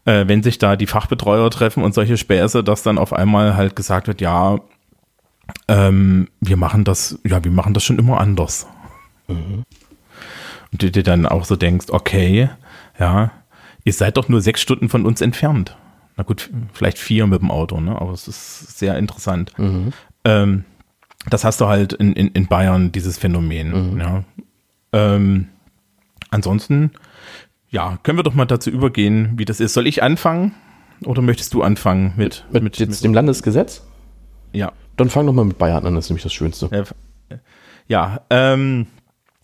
äh, 0.05 0.27
wenn 0.27 0.43
sich 0.43 0.59
da 0.59 0.77
die 0.77 0.87
Fachbetreuer 0.87 1.51
treffen 1.51 1.85
und 1.85 1.95
solche 1.95 2.17
Späße, 2.17 2.65
dass 2.65 2.83
dann 2.83 2.99
auf 2.99 3.13
einmal 3.13 3.57
halt 3.57 3.77
gesagt 3.77 4.09
wird, 4.09 4.21
ja, 4.21 4.59
ähm, 5.69 6.29
wir 6.41 6.57
machen 6.57 6.85
das, 6.85 7.19
ja, 7.25 7.43
wir 7.45 7.51
machen 7.51 7.75
das 7.75 7.85
schon 7.85 7.99
immer 7.99 8.21
anders. 8.21 8.67
Mhm. 9.29 9.65
Und 10.73 10.83
du 10.83 10.91
dir 10.91 11.03
dann 11.03 11.27
auch 11.27 11.45
so 11.45 11.57
denkst, 11.57 11.87
okay, 11.91 12.51
ja, 12.99 13.33
ihr 13.85 13.93
seid 13.93 14.17
doch 14.17 14.29
nur 14.29 14.41
sechs 14.41 14.61
Stunden 14.61 14.89
von 14.89 15.07
uns 15.07 15.21
entfernt. 15.21 15.77
Na 16.17 16.25
gut, 16.25 16.51
vielleicht 16.73 16.99
vier 16.99 17.27
mit 17.27 17.41
dem 17.41 17.51
Auto, 17.51 17.81
ne? 17.81 18.01
aber 18.01 18.13
es 18.13 18.29
ist 18.29 18.79
sehr 18.79 18.99
interessant. 18.99 19.57
Mhm. 19.59 19.93
Ähm, 20.25 20.65
das 21.29 21.45
hast 21.45 21.61
du 21.61 21.67
halt 21.67 21.93
in, 21.95 22.13
in, 22.13 22.29
in 22.29 22.47
Bayern, 22.47 22.93
dieses 22.93 23.19
Phänomen. 23.19 23.93
Mhm. 23.93 24.01
Ja. 24.01 24.25
Ähm, 24.93 25.49
ansonsten, 26.31 26.93
ja, 27.69 27.99
können 28.03 28.19
wir 28.19 28.23
doch 28.23 28.35
mal 28.35 28.47
dazu 28.47 28.71
übergehen, 28.71 29.33
wie 29.37 29.45
das 29.45 29.61
ist. 29.61 29.75
Soll 29.75 29.87
ich 29.87 30.03
anfangen 30.03 30.55
oder 31.05 31.23
möchtest 31.23 31.55
du 31.55 31.63
anfangen 31.63 32.13
mit, 32.17 32.45
mit, 32.51 32.63
mit 32.63 32.79
jetzt 32.79 32.91
mit, 32.91 33.05
dem 33.05 33.15
Landesgesetz? 33.15 33.87
Ja. 34.53 34.73
Dann 34.97 35.09
fang 35.09 35.27
doch 35.27 35.33
mal 35.33 35.45
mit 35.45 35.59
Bayern 35.59 35.87
an, 35.87 35.95
das 35.95 36.07
ist 36.07 36.11
nämlich 36.11 36.25
das 36.25 36.33
Schönste. 36.33 36.85
Ja, 37.87 38.21
ähm, 38.31 38.87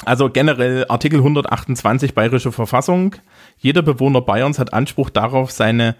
also 0.04 0.28
generell 0.28 0.84
Artikel 0.88 1.18
128 1.18 2.14
Bayerische 2.14 2.52
Verfassung. 2.52 3.16
Jeder 3.56 3.82
Bewohner 3.82 4.20
Bayerns 4.20 4.58
hat 4.58 4.72
Anspruch 4.72 5.10
darauf, 5.10 5.50
seine 5.50 5.96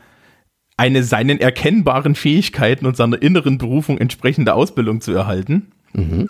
eine 0.77 1.03
seinen 1.03 1.41
erkennbaren 1.41 2.15
Fähigkeiten 2.15 2.87
und 2.87 2.97
seiner 2.97 3.21
inneren 3.23 3.57
Berufung 3.57 3.99
entsprechende 3.99 4.55
Ausbildung 4.55 5.01
zu 5.01 5.13
erhalten. 5.13 5.73
Mhm. 5.95 6.29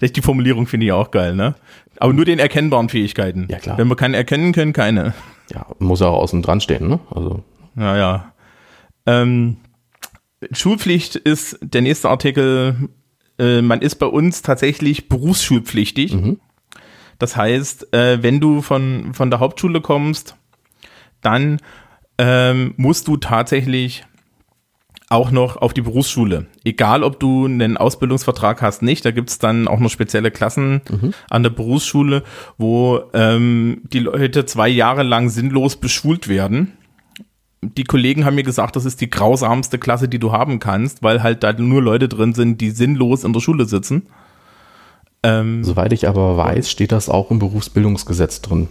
Die 0.00 0.22
Formulierung 0.22 0.66
finde 0.66 0.86
ich 0.86 0.92
auch 0.92 1.10
geil, 1.10 1.34
ne? 1.34 1.54
Aber 1.98 2.12
nur 2.12 2.24
den 2.24 2.38
erkennbaren 2.38 2.88
Fähigkeiten. 2.88 3.48
Ja, 3.50 3.58
klar. 3.58 3.78
Wenn 3.78 3.88
wir 3.88 3.96
keine 3.96 4.16
erkennen 4.16 4.52
können, 4.52 4.72
keine. 4.72 5.14
Ja, 5.52 5.66
muss 5.78 6.02
auch 6.02 6.14
außen 6.14 6.42
dran 6.42 6.60
stehen, 6.60 6.88
ne? 6.88 7.00
Also. 7.10 7.42
Ja, 7.76 7.96
ja. 7.96 8.32
Ähm, 9.06 9.58
Schulpflicht 10.52 11.16
ist 11.16 11.58
der 11.62 11.82
nächste 11.82 12.08
Artikel. 12.08 12.88
Äh, 13.38 13.62
man 13.62 13.80
ist 13.80 13.96
bei 13.96 14.06
uns 14.06 14.42
tatsächlich 14.42 15.08
berufsschulpflichtig. 15.08 16.14
Mhm. 16.14 16.40
Das 17.18 17.36
heißt, 17.36 17.94
äh, 17.94 18.22
wenn 18.22 18.40
du 18.40 18.60
von, 18.60 19.14
von 19.14 19.30
der 19.30 19.40
Hauptschule 19.40 19.80
kommst, 19.80 20.36
dann 21.22 21.58
ähm, 22.18 22.74
musst 22.76 23.08
du 23.08 23.16
tatsächlich 23.16 24.04
auch 25.08 25.30
noch 25.30 25.56
auf 25.56 25.72
die 25.72 25.82
Berufsschule. 25.82 26.46
Egal, 26.64 27.04
ob 27.04 27.20
du 27.20 27.44
einen 27.44 27.76
Ausbildungsvertrag 27.76 28.60
hast, 28.60 28.82
nicht. 28.82 29.04
Da 29.04 29.12
gibt's 29.12 29.38
dann 29.38 29.68
auch 29.68 29.78
noch 29.78 29.90
spezielle 29.90 30.30
Klassen 30.30 30.80
mhm. 30.90 31.14
an 31.30 31.42
der 31.42 31.50
Berufsschule, 31.50 32.24
wo 32.58 33.00
ähm, 33.12 33.82
die 33.84 34.00
Leute 34.00 34.46
zwei 34.46 34.68
Jahre 34.68 35.04
lang 35.04 35.28
sinnlos 35.28 35.76
beschult 35.76 36.26
werden. 36.26 36.72
Die 37.62 37.84
Kollegen 37.84 38.24
haben 38.24 38.34
mir 38.34 38.42
gesagt, 38.42 38.76
das 38.76 38.84
ist 38.84 39.00
die 39.00 39.10
grausamste 39.10 39.78
Klasse, 39.78 40.08
die 40.08 40.18
du 40.18 40.32
haben 40.32 40.58
kannst, 40.58 41.02
weil 41.02 41.22
halt 41.22 41.42
da 41.42 41.52
nur 41.52 41.82
Leute 41.82 42.08
drin 42.08 42.34
sind, 42.34 42.60
die 42.60 42.70
sinnlos 42.70 43.24
in 43.24 43.32
der 43.32 43.40
Schule 43.40 43.64
sitzen. 43.66 44.08
Ähm, 45.22 45.64
Soweit 45.64 45.92
ich 45.92 46.08
aber 46.08 46.36
weiß, 46.36 46.70
steht 46.70 46.92
das 46.92 47.08
auch 47.08 47.30
im 47.30 47.38
Berufsbildungsgesetz 47.38 48.42
drin. 48.42 48.68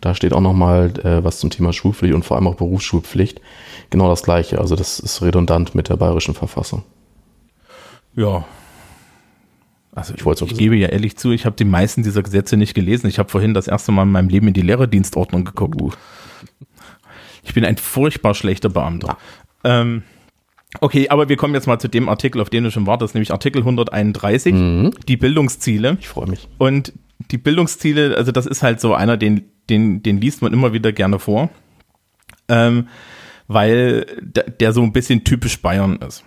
Da 0.00 0.14
steht 0.14 0.32
auch 0.32 0.40
nochmal 0.40 0.92
äh, 1.04 1.24
was 1.24 1.38
zum 1.38 1.50
Thema 1.50 1.72
Schulpflicht 1.72 2.14
und 2.14 2.24
vor 2.24 2.36
allem 2.36 2.46
auch 2.46 2.54
Berufsschulpflicht. 2.54 3.40
Genau 3.90 4.08
das 4.08 4.22
gleiche. 4.22 4.58
Also 4.58 4.76
das 4.76 4.98
ist 4.98 5.22
redundant 5.22 5.74
mit 5.74 5.88
der 5.88 5.96
bayerischen 5.96 6.34
Verfassung. 6.34 6.82
Ja. 8.14 8.44
Also 9.94 10.14
ich, 10.14 10.26
ich, 10.26 10.52
ich 10.52 10.58
gebe 10.58 10.76
ja 10.76 10.88
ehrlich 10.88 11.16
zu, 11.16 11.30
ich 11.30 11.46
habe 11.46 11.56
die 11.56 11.64
meisten 11.64 12.02
dieser 12.02 12.22
Gesetze 12.22 12.56
nicht 12.56 12.74
gelesen. 12.74 13.06
Ich 13.06 13.18
habe 13.18 13.30
vorhin 13.30 13.54
das 13.54 13.66
erste 13.66 13.92
Mal 13.92 14.02
in 14.02 14.10
meinem 14.10 14.28
Leben 14.28 14.48
in 14.48 14.54
die 14.54 14.62
Lehrerdienstordnung 14.62 15.44
geguckt. 15.44 15.80
Uh. 15.80 15.90
Ich 17.42 17.54
bin 17.54 17.64
ein 17.64 17.76
furchtbar 17.76 18.34
schlechter 18.34 18.68
Beamter. 18.68 19.16
Ja. 19.64 19.80
Ähm, 19.80 20.02
okay, 20.80 21.08
aber 21.08 21.28
wir 21.28 21.36
kommen 21.36 21.54
jetzt 21.54 21.66
mal 21.66 21.78
zu 21.78 21.88
dem 21.88 22.08
Artikel, 22.08 22.40
auf 22.42 22.50
den 22.50 22.64
du 22.64 22.70
schon 22.70 22.86
wartest, 22.86 23.14
nämlich 23.14 23.30
Artikel 23.30 23.60
131, 23.60 24.52
mhm. 24.52 24.90
die 25.08 25.16
Bildungsziele. 25.16 25.96
Ich 26.00 26.08
freue 26.08 26.26
mich. 26.26 26.48
Und 26.58 26.92
die 27.18 27.38
Bildungsziele, 27.38 28.16
also 28.16 28.32
das 28.32 28.46
ist 28.46 28.62
halt 28.62 28.80
so 28.80 28.94
einer, 28.94 29.16
den 29.16 29.50
den, 29.68 30.02
den 30.02 30.20
liest 30.20 30.42
man 30.42 30.52
immer 30.52 30.72
wieder 30.72 30.92
gerne 30.92 31.18
vor, 31.18 31.50
ähm, 32.48 32.88
weil 33.48 34.06
der 34.60 34.72
so 34.72 34.82
ein 34.82 34.92
bisschen 34.92 35.24
typisch 35.24 35.60
Bayern 35.60 35.96
ist. 35.96 36.24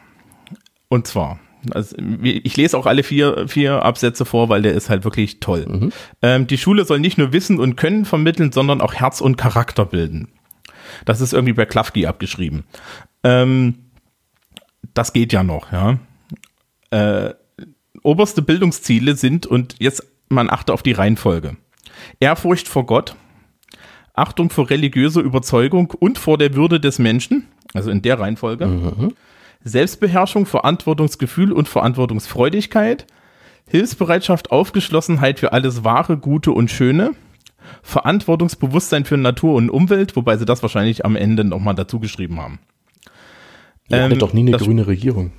Und 0.90 1.08
zwar, 1.08 1.40
Also, 1.74 1.96
ich 2.24 2.56
lese 2.58 2.78
auch 2.78 2.86
alle 2.86 3.04
vier, 3.04 3.48
vier 3.48 3.84
Absätze 3.84 4.26
vor, 4.26 4.50
weil 4.50 4.62
der 4.62 4.74
ist 4.74 4.90
halt 4.90 5.04
wirklich 5.04 5.40
toll. 5.40 5.66
Mhm. 5.68 5.92
Ähm, 6.22 6.48
die 6.48 6.58
Schule 6.58 6.86
soll 6.86 7.00
nicht 7.00 7.18
nur 7.18 7.34
Wissen 7.34 7.60
und 7.60 7.76
Können 7.76 8.06
vermitteln, 8.06 8.52
sondern 8.52 8.82
auch 8.82 8.94
Herz 8.94 9.22
und 9.22 9.38
Charakter 9.38 9.86
bilden. 9.86 10.30
Das 11.06 11.22
ist 11.22 11.34
irgendwie 11.34 11.54
bei 11.54 11.66
Klafki 11.66 12.06
abgeschrieben. 12.06 12.64
Ähm, 13.24 13.76
das 14.94 15.14
geht 15.14 15.34
ja 15.34 15.44
noch, 15.44 15.72
ja. 15.72 16.00
Äh, 16.92 17.34
oberste 18.02 18.42
Bildungsziele 18.42 19.16
sind, 19.16 19.46
und 19.46 19.76
jetzt 19.80 20.09
man 20.30 20.50
achte 20.50 20.74
auf 20.74 20.84
die 20.84 20.92
Reihenfolge. 20.92 21.58
Ehrfurcht 22.20 22.68
vor 22.68 22.86
Gott, 22.86 23.16
Achtung 24.14 24.50
vor 24.50 24.70
religiöser 24.70 25.22
Überzeugung 25.22 25.92
und 25.92 26.18
vor 26.18 26.38
der 26.38 26.56
Würde 26.56 26.80
des 26.80 27.00
Menschen, 27.00 27.48
also 27.74 27.90
in 27.90 28.02
der 28.02 28.20
Reihenfolge. 28.20 28.68
Mhm. 28.68 29.14
Selbstbeherrschung, 29.64 30.46
Verantwortungsgefühl 30.46 31.52
und 31.52 31.68
Verantwortungsfreudigkeit, 31.68 33.06
Hilfsbereitschaft, 33.68 34.52
Aufgeschlossenheit 34.52 35.40
für 35.40 35.54
alles 35.54 35.84
Wahre, 35.84 36.18
Gute 36.18 36.52
und 36.52 36.72
Schöne, 36.72 37.12
Verantwortungsbewusstsein 37.84 39.06
für 39.06 39.18
Natur 39.18 39.56
und 39.56 39.70
Umwelt, 39.70 40.16
wobei 40.16 40.38
sie 40.38 40.46
das 40.46 40.62
wahrscheinlich 40.62 41.06
am 41.06 41.16
Ende 41.16 41.44
nochmal 41.44 41.76
dazu 41.76 42.00
geschrieben 42.00 42.40
haben. 42.40 42.60
Ihr 43.90 43.98
ähm, 43.98 44.18
doch 44.18 44.34
nie 44.34 44.42
eine 44.42 44.58
grüne 44.58 44.88
Regierung. 44.88 45.32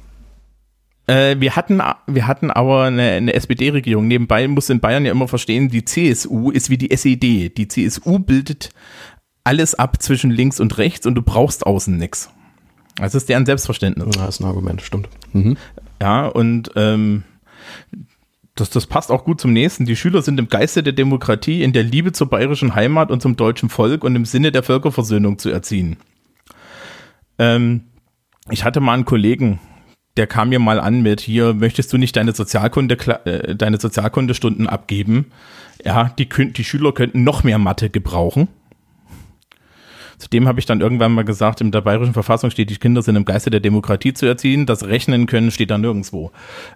Äh, 1.07 1.37
wir, 1.41 1.57
hatten, 1.57 1.83
wir 2.07 2.27
hatten 2.27 2.51
aber 2.51 2.85
eine, 2.85 3.03
eine 3.03 3.35
SPD-Regierung. 3.35 4.07
Nebenbei 4.07 4.47
muss 4.49 4.71
in 4.71 4.81
Bayern 4.81 5.05
ja 5.05 5.13
immer 5.13 5.29
verstehen, 5.29 5.69
die 5.69 5.85
CSU 5.85 6.51
ist 6.51 6.71
wie 6.71 6.79
die 6.79 6.91
SED. 6.91 7.57
Die 7.57 7.69
CSU 7.69 8.19
bildet 8.19 8.71
alles 9.45 9.75
ab 9.75 10.03
zwischen 10.03 10.31
links 10.31 10.61
und 10.61 10.79
rechts 10.79 11.07
und 11.07 11.15
du 11.15 11.23
brauchst 11.23 11.67
außen 11.67 11.97
nichts. 11.97 12.31
Das 12.97 13.15
ist 13.15 13.29
deren 13.29 13.47
Selbstverständnis. 13.47 14.15
Ja, 14.17 14.27
ist 14.27 14.41
ein 14.41 14.47
Argument, 14.47 14.83
stimmt. 14.83 15.09
Mhm. 15.33 15.57
Ja, 16.01 16.27
und 16.27 16.71
ähm, 16.77 17.25
das, 18.55 18.71
das 18.71 18.87
passt 18.87 19.11
auch 19.11 19.25
gut 19.25 19.41
zum 19.41 19.53
nächsten. 19.53 19.87
Die 19.87 19.97
Schüler 19.97 20.23
sind 20.23 20.39
im 20.39 20.49
Geiste 20.49 20.83
der 20.83 20.93
Demokratie, 20.93 21.63
in 21.63 21.73
der 21.73 21.83
Liebe 21.83 22.13
zur 22.13 22.29
bayerischen 22.29 22.75
Heimat 22.75 23.11
und 23.11 23.23
zum 23.23 23.37
deutschen 23.37 23.71
Volk 23.71 24.05
und 24.05 24.15
im 24.17 24.27
Sinne 24.27 24.53
der 24.53 24.63
Völkerversöhnung 24.63 25.39
zu 25.39 25.51
erziehen. 25.51 25.97
Ähm, 27.39 27.85
ich 28.51 28.65
hatte 28.65 28.81
mal 28.81 28.95
einen 28.95 29.05
Kollegen, 29.05 29.61
der 30.17 30.27
kam 30.27 30.51
mir 30.51 30.59
mal 30.59 30.81
an 30.81 31.03
mit, 31.03 31.21
hier 31.21 31.55
möchtest 31.55 31.93
du 31.93 31.99
nicht 31.99 32.17
deine 32.17 32.33
Sozialkunde, 32.33 32.97
äh, 33.25 33.55
deine 33.55 33.81
Sozialkundestunden 33.81 34.67
abgeben? 34.67 35.27
Ja, 35.85 36.13
die, 36.19 36.29
die 36.29 36.65
Schüler 36.65 36.93
könnten 36.93 37.25
noch 37.25 37.45
mehr 37.45 37.59
Mathe 37.59 37.91
gebrauchen. 37.91 38.49
Zudem 40.21 40.47
habe 40.47 40.61
ich 40.61 40.67
dann 40.67 40.83
irgendwann 40.83 41.13
mal 41.13 41.25
gesagt, 41.25 41.63
in 41.63 41.73
der 41.73 41.81
bayerischen 41.81 42.13
Verfassung 42.13 42.51
steht, 42.51 42.69
die 42.69 42.77
Kinder 42.77 43.01
sind 43.01 43.17
im 43.17 43.25
Geiste 43.25 43.49
der 43.49 43.61
Demokratie 43.61 44.13
zu 44.13 44.27
erziehen. 44.27 44.67
Das 44.67 44.87
Rechnen 44.87 45.27
können 45.27 45.51
steht 45.51 45.71
da 45.71 45.79
nirgendwo. 45.79 46.31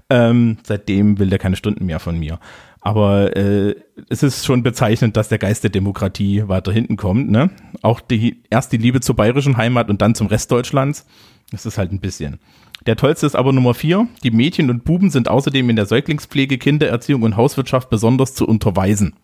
Ähm, 0.09 0.57
seitdem 0.63 1.19
will 1.19 1.29
der 1.29 1.39
keine 1.39 1.57
Stunden 1.57 1.85
mehr 1.85 2.01
von 2.01 2.19
mir. 2.19 2.39
Aber 2.81 3.37
äh, 3.37 3.75
es 4.09 4.23
ist 4.23 4.47
schon 4.47 4.63
bezeichnend, 4.63 5.19
dass 5.19 5.29
der 5.29 5.39
Geist 5.39 5.63
der 5.63 5.71
Demokratie 5.71 6.49
weiter 6.49 6.73
hinten 6.73 6.97
kommt. 6.97 7.31
Ne? 7.31 7.51
Auch 7.83 8.01
die, 8.01 8.43
erst 8.49 8.73
die 8.73 8.79
Liebe 8.79 9.01
zur 9.01 9.17
bayerischen 9.17 9.59
Heimat 9.59 9.91
und 9.91 10.01
dann 10.01 10.15
zum 10.15 10.29
Rest 10.29 10.51
Deutschlands. 10.51 11.07
Das 11.51 11.67
ist 11.67 11.77
halt 11.77 11.93
ein 11.93 12.01
bisschen. 12.01 12.39
Der 12.87 12.97
tollste 12.97 13.27
ist 13.27 13.35
aber 13.35 13.53
Nummer 13.53 13.75
vier. 13.75 14.09
Die 14.23 14.31
Mädchen 14.31 14.69
und 14.69 14.85
Buben 14.85 15.11
sind 15.11 15.29
außerdem 15.29 15.71
in 15.71 15.77
der 15.77 15.87
Säuglingspflege, 15.87 16.59
Kindererziehung 16.59 17.23
und 17.23 17.37
Hauswirtschaft 17.37 17.89
besonders 17.89 18.35
zu 18.35 18.47
unterweisen. 18.47 19.17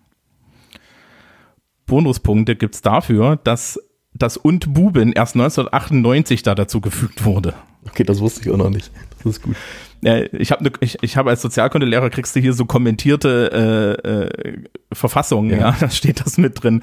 Bonuspunkte 1.86 2.56
gibt's 2.56 2.82
dafür, 2.82 3.36
dass 3.36 3.78
das 4.12 4.36
und 4.36 4.74
Buben 4.74 5.12
erst 5.12 5.34
1998 5.34 6.42
da 6.42 6.54
dazu 6.54 6.80
gefügt 6.80 7.24
wurde. 7.24 7.54
Okay, 7.88 8.04
das 8.04 8.20
wusste 8.20 8.42
ich 8.42 8.50
auch 8.50 8.56
noch 8.56 8.70
nicht. 8.70 8.90
Das 9.18 9.36
ist 9.36 9.42
gut. 9.42 9.56
ich 10.02 10.52
habe 10.52 10.64
ne, 10.64 10.72
ich, 10.80 10.98
ich 11.02 11.16
hab 11.16 11.26
als 11.26 11.42
Sozialkundelehrer 11.42 12.10
kriegst 12.10 12.36
du 12.36 12.40
hier 12.40 12.52
so 12.52 12.66
kommentierte 12.66 13.98
äh, 14.04 14.08
äh, 14.08 14.62
Verfassungen, 14.92 15.50
ja. 15.50 15.58
ja, 15.58 15.76
da 15.80 15.90
steht 15.90 16.20
das 16.24 16.38
mit 16.38 16.62
drin. 16.62 16.82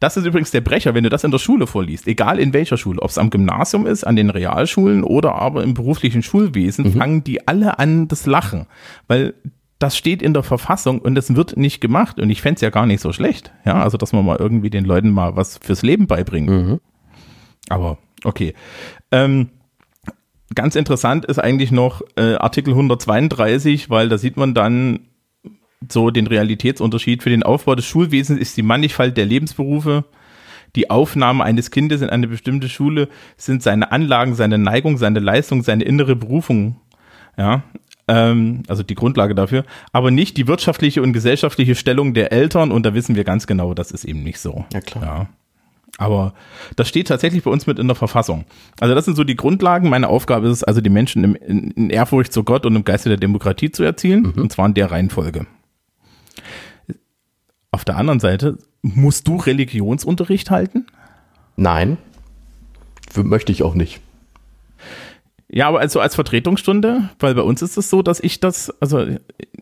Das 0.00 0.16
ist 0.16 0.24
übrigens 0.24 0.50
der 0.50 0.62
Brecher, 0.62 0.94
wenn 0.94 1.04
du 1.04 1.10
das 1.10 1.24
in 1.24 1.30
der 1.30 1.38
Schule 1.38 1.66
vorliest, 1.66 2.08
egal 2.08 2.38
in 2.38 2.52
welcher 2.54 2.78
Schule, 2.78 3.02
ob 3.02 3.10
es 3.10 3.18
am 3.18 3.28
Gymnasium 3.30 3.86
ist, 3.86 4.04
an 4.04 4.16
den 4.16 4.30
Realschulen 4.30 5.04
oder 5.04 5.34
aber 5.34 5.62
im 5.62 5.74
beruflichen 5.74 6.22
Schulwesen, 6.22 6.86
mhm. 6.86 6.92
fangen 6.94 7.24
die 7.24 7.46
alle 7.46 7.78
an 7.78 8.08
das 8.08 8.26
Lachen, 8.26 8.66
weil 9.08 9.34
das 9.80 9.96
steht 9.96 10.22
in 10.22 10.34
der 10.34 10.44
Verfassung 10.44 11.00
und 11.00 11.18
es 11.18 11.34
wird 11.34 11.56
nicht 11.56 11.80
gemacht 11.80 12.20
und 12.20 12.30
ich 12.30 12.42
fände 12.42 12.56
es 12.56 12.60
ja 12.60 12.70
gar 12.70 12.86
nicht 12.86 13.00
so 13.00 13.12
schlecht, 13.12 13.52
ja, 13.64 13.82
also 13.82 13.98
dass 13.98 14.12
man 14.12 14.24
mal 14.24 14.36
irgendwie 14.36 14.70
den 14.70 14.84
Leuten 14.84 15.10
mal 15.10 15.34
was 15.34 15.58
fürs 15.58 15.82
Leben 15.82 16.06
beibringt. 16.06 16.48
Mhm. 16.48 16.80
Aber 17.68 17.98
okay. 18.22 18.54
Ähm, 19.10 19.48
ganz 20.54 20.76
interessant 20.76 21.24
ist 21.24 21.38
eigentlich 21.38 21.72
noch 21.72 22.02
äh, 22.16 22.34
Artikel 22.34 22.70
132, 22.70 23.90
weil 23.90 24.08
da 24.08 24.18
sieht 24.18 24.36
man 24.36 24.54
dann, 24.54 25.00
so 25.88 26.10
den 26.10 26.26
Realitätsunterschied. 26.26 27.22
Für 27.22 27.30
den 27.30 27.42
Aufbau 27.42 27.74
des 27.74 27.86
Schulwesens 27.86 28.38
ist 28.38 28.56
die 28.56 28.62
Mannigfalt 28.62 29.16
der 29.16 29.26
Lebensberufe, 29.26 30.04
die 30.76 30.90
Aufnahme 30.90 31.42
eines 31.42 31.70
Kindes 31.70 32.00
in 32.00 32.10
eine 32.10 32.28
bestimmte 32.28 32.68
Schule 32.68 33.08
sind 33.36 33.62
seine 33.62 33.90
Anlagen, 33.90 34.34
seine 34.34 34.58
Neigung, 34.58 34.98
seine 34.98 35.18
Leistung, 35.18 35.62
seine 35.62 35.84
innere 35.84 36.14
Berufung. 36.14 36.80
Ja, 37.36 37.62
ähm, 38.10 38.64
also 38.68 38.82
die 38.82 38.96
Grundlage 38.96 39.34
dafür, 39.34 39.64
aber 39.92 40.10
nicht 40.10 40.36
die 40.36 40.48
wirtschaftliche 40.48 41.00
und 41.00 41.12
gesellschaftliche 41.12 41.74
Stellung 41.74 42.12
der 42.12 42.32
Eltern 42.32 42.72
und 42.72 42.84
da 42.84 42.92
wissen 42.92 43.14
wir 43.14 43.24
ganz 43.24 43.46
genau, 43.46 43.72
das 43.72 43.92
ist 43.92 44.04
eben 44.04 44.22
nicht 44.22 44.40
so. 44.40 44.64
Ja, 44.72 44.80
klar. 44.80 45.02
Ja. 45.04 45.28
Aber 45.98 46.32
das 46.76 46.88
steht 46.88 47.08
tatsächlich 47.08 47.44
bei 47.44 47.50
uns 47.50 47.66
mit 47.66 47.78
in 47.78 47.86
der 47.86 47.94
Verfassung. 47.94 48.46
Also 48.80 48.94
das 48.94 49.04
sind 49.04 49.16
so 49.16 49.24
die 49.24 49.36
Grundlagen. 49.36 49.90
Meine 49.90 50.08
Aufgabe 50.08 50.46
ist 50.46 50.52
es 50.52 50.64
also, 50.64 50.80
die 50.80 50.88
Menschen 50.88 51.24
im, 51.24 51.34
in, 51.34 51.70
in 51.72 51.90
Ehrfurcht 51.90 52.32
zu 52.32 52.42
Gott 52.42 52.64
und 52.64 52.74
im 52.74 52.84
Geiste 52.84 53.10
der 53.10 53.18
Demokratie 53.18 53.70
zu 53.70 53.82
erzielen, 53.82 54.32
mhm. 54.34 54.42
und 54.42 54.52
zwar 54.52 54.66
in 54.66 54.74
der 54.74 54.90
Reihenfolge. 54.90 55.46
Auf 57.70 57.84
der 57.84 57.96
anderen 57.96 58.18
Seite, 58.18 58.58
musst 58.82 59.28
du 59.28 59.36
Religionsunterricht 59.36 60.50
halten? 60.50 60.86
Nein, 61.56 61.98
möchte 63.14 63.52
ich 63.52 63.62
auch 63.62 63.74
nicht. 63.74 64.00
Ja, 65.52 65.66
aber 65.66 65.80
also 65.80 65.98
als 65.98 66.14
Vertretungsstunde, 66.14 67.10
weil 67.18 67.34
bei 67.34 67.42
uns 67.42 67.60
ist 67.60 67.76
es 67.76 67.90
so, 67.90 68.02
dass 68.02 68.20
ich 68.20 68.38
das, 68.38 68.72
also 68.80 69.04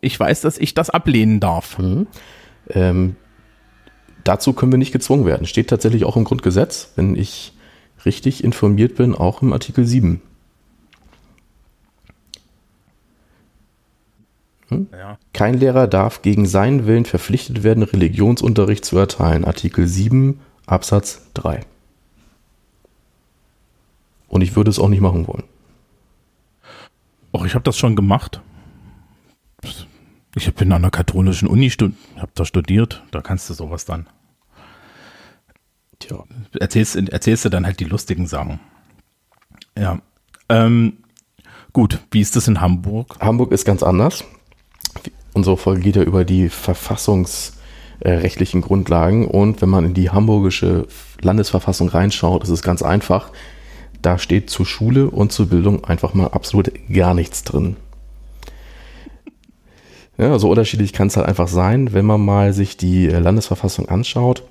ich 0.00 0.20
weiß, 0.20 0.42
dass 0.42 0.58
ich 0.58 0.74
das 0.74 0.90
ablehnen 0.90 1.40
darf. 1.40 1.78
Mhm. 1.78 2.06
Ähm, 2.68 3.16
dazu 4.24 4.52
können 4.52 4.70
wir 4.70 4.78
nicht 4.78 4.92
gezwungen 4.92 5.24
werden. 5.24 5.46
Steht 5.46 5.70
tatsächlich 5.70 6.04
auch 6.04 6.16
im 6.16 6.24
Grundgesetz, 6.24 6.92
wenn 6.96 7.16
ich 7.16 7.54
richtig 8.04 8.44
informiert 8.44 8.96
bin, 8.96 9.14
auch 9.14 9.40
im 9.40 9.52
Artikel 9.54 9.86
7. 9.86 10.20
Hm? 14.68 14.88
Ja. 14.92 15.18
Kein 15.32 15.54
Lehrer 15.54 15.86
darf 15.86 16.20
gegen 16.20 16.44
seinen 16.44 16.86
Willen 16.86 17.06
verpflichtet 17.06 17.62
werden, 17.62 17.82
Religionsunterricht 17.82 18.84
zu 18.84 18.98
erteilen. 18.98 19.46
Artikel 19.46 19.86
7 19.86 20.40
Absatz 20.66 21.30
3. 21.32 21.60
Und 24.28 24.42
ich 24.42 24.54
würde 24.54 24.68
es 24.68 24.78
auch 24.78 24.88
nicht 24.88 25.00
machen 25.00 25.26
wollen. 25.26 25.44
Och, 27.32 27.44
ich 27.44 27.54
habe 27.54 27.64
das 27.64 27.76
schon 27.76 27.96
gemacht. 27.96 28.40
Ich 30.34 30.52
bin 30.54 30.72
an 30.72 30.82
einer 30.82 30.90
katholischen 30.90 31.48
Uni, 31.48 31.70
habe 31.70 32.32
da 32.34 32.44
studiert, 32.44 33.02
da 33.10 33.20
kannst 33.20 33.50
du 33.50 33.54
sowas 33.54 33.84
dann. 33.84 34.08
Tja. 35.98 36.24
Erzählst, 36.58 36.96
erzählst 36.96 37.44
du 37.44 37.48
dann 37.48 37.66
halt 37.66 37.80
die 37.80 37.84
lustigen 37.84 38.26
Sachen. 38.26 38.60
Ja. 39.76 40.00
Ähm, 40.48 40.98
gut, 41.72 41.98
wie 42.10 42.20
ist 42.20 42.36
das 42.36 42.48
in 42.48 42.60
Hamburg? 42.60 43.16
Hamburg 43.20 43.52
ist 43.52 43.64
ganz 43.64 43.82
anders 43.82 44.24
unsere 45.38 45.56
Folge 45.56 45.80
geht 45.80 45.96
ja 45.96 46.02
über 46.02 46.24
die 46.24 46.48
verfassungsrechtlichen 46.48 48.60
Grundlagen 48.60 49.26
und 49.26 49.62
wenn 49.62 49.68
man 49.68 49.84
in 49.84 49.94
die 49.94 50.10
hamburgische 50.10 50.88
Landesverfassung 51.22 51.88
reinschaut, 51.88 52.42
ist 52.42 52.50
es 52.50 52.62
ganz 52.62 52.82
einfach. 52.82 53.30
Da 54.08 54.16
steht 54.16 54.48
zur 54.48 54.64
Schule 54.64 55.10
und 55.10 55.32
zur 55.32 55.50
Bildung 55.50 55.84
einfach 55.84 56.14
mal 56.14 56.28
absolut 56.28 56.72
gar 56.90 57.12
nichts 57.12 57.44
drin. 57.44 57.76
Ja, 60.16 60.38
so 60.38 60.48
unterschiedlich 60.48 60.94
kann 60.94 61.08
es 61.08 61.18
halt 61.18 61.28
einfach 61.28 61.46
sein, 61.46 61.92
wenn 61.92 62.06
man 62.06 62.24
mal 62.24 62.54
sich 62.54 62.78
die 62.78 63.08
Landesverfassung 63.08 63.86
anschaut, 63.90 64.44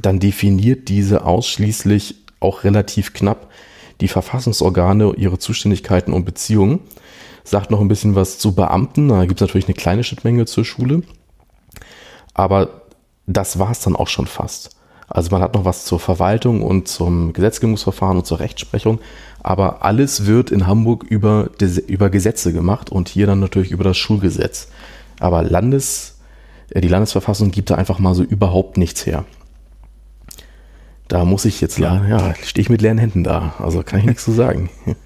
dann 0.00 0.20
definiert 0.20 0.88
diese 0.88 1.26
ausschließlich 1.26 2.14
auch 2.40 2.64
relativ 2.64 3.12
knapp 3.12 3.50
die 4.00 4.08
Verfassungsorgane, 4.08 5.12
ihre 5.18 5.38
Zuständigkeiten 5.38 6.14
und 6.14 6.24
Beziehungen 6.24 6.80
sagt 7.44 7.70
noch 7.70 7.82
ein 7.82 7.88
bisschen 7.88 8.14
was 8.14 8.38
zu 8.38 8.54
Beamten. 8.54 9.10
Da 9.10 9.26
gibt 9.26 9.42
es 9.42 9.46
natürlich 9.46 9.66
eine 9.66 9.74
kleine 9.74 10.02
Schnittmenge 10.02 10.46
zur 10.46 10.64
Schule. 10.64 11.02
Aber 12.32 12.86
das 13.26 13.58
war 13.58 13.70
es 13.70 13.80
dann 13.80 13.96
auch 13.96 14.08
schon 14.08 14.26
fast. 14.26 14.77
Also 15.08 15.30
man 15.30 15.42
hat 15.42 15.54
noch 15.54 15.64
was 15.64 15.84
zur 15.84 15.98
Verwaltung 15.98 16.62
und 16.62 16.86
zum 16.86 17.32
Gesetzgebungsverfahren 17.32 18.18
und 18.18 18.26
zur 18.26 18.40
Rechtsprechung, 18.40 19.00
aber 19.42 19.82
alles 19.84 20.26
wird 20.26 20.50
in 20.50 20.66
Hamburg 20.66 21.04
über, 21.04 21.50
über 21.86 22.10
Gesetze 22.10 22.52
gemacht 22.52 22.90
und 22.90 23.08
hier 23.08 23.26
dann 23.26 23.40
natürlich 23.40 23.70
über 23.70 23.84
das 23.84 23.96
Schulgesetz. 23.96 24.68
Aber 25.18 25.42
Landes, 25.42 26.18
äh, 26.70 26.80
die 26.80 26.88
Landesverfassung 26.88 27.50
gibt 27.50 27.70
da 27.70 27.76
einfach 27.76 27.98
mal 27.98 28.14
so 28.14 28.22
überhaupt 28.22 28.76
nichts 28.76 29.06
her. 29.06 29.24
Da 31.08 31.24
muss 31.24 31.46
ich 31.46 31.62
jetzt, 31.62 31.78
ja, 31.78 32.06
ja 32.06 32.34
stehe 32.42 32.62
ich 32.62 32.68
mit 32.68 32.82
leeren 32.82 32.98
Händen 32.98 33.24
da. 33.24 33.54
Also 33.58 33.82
kann 33.82 34.00
ich 34.00 34.06
nichts 34.06 34.24
zu 34.24 34.32
sagen. 34.32 34.68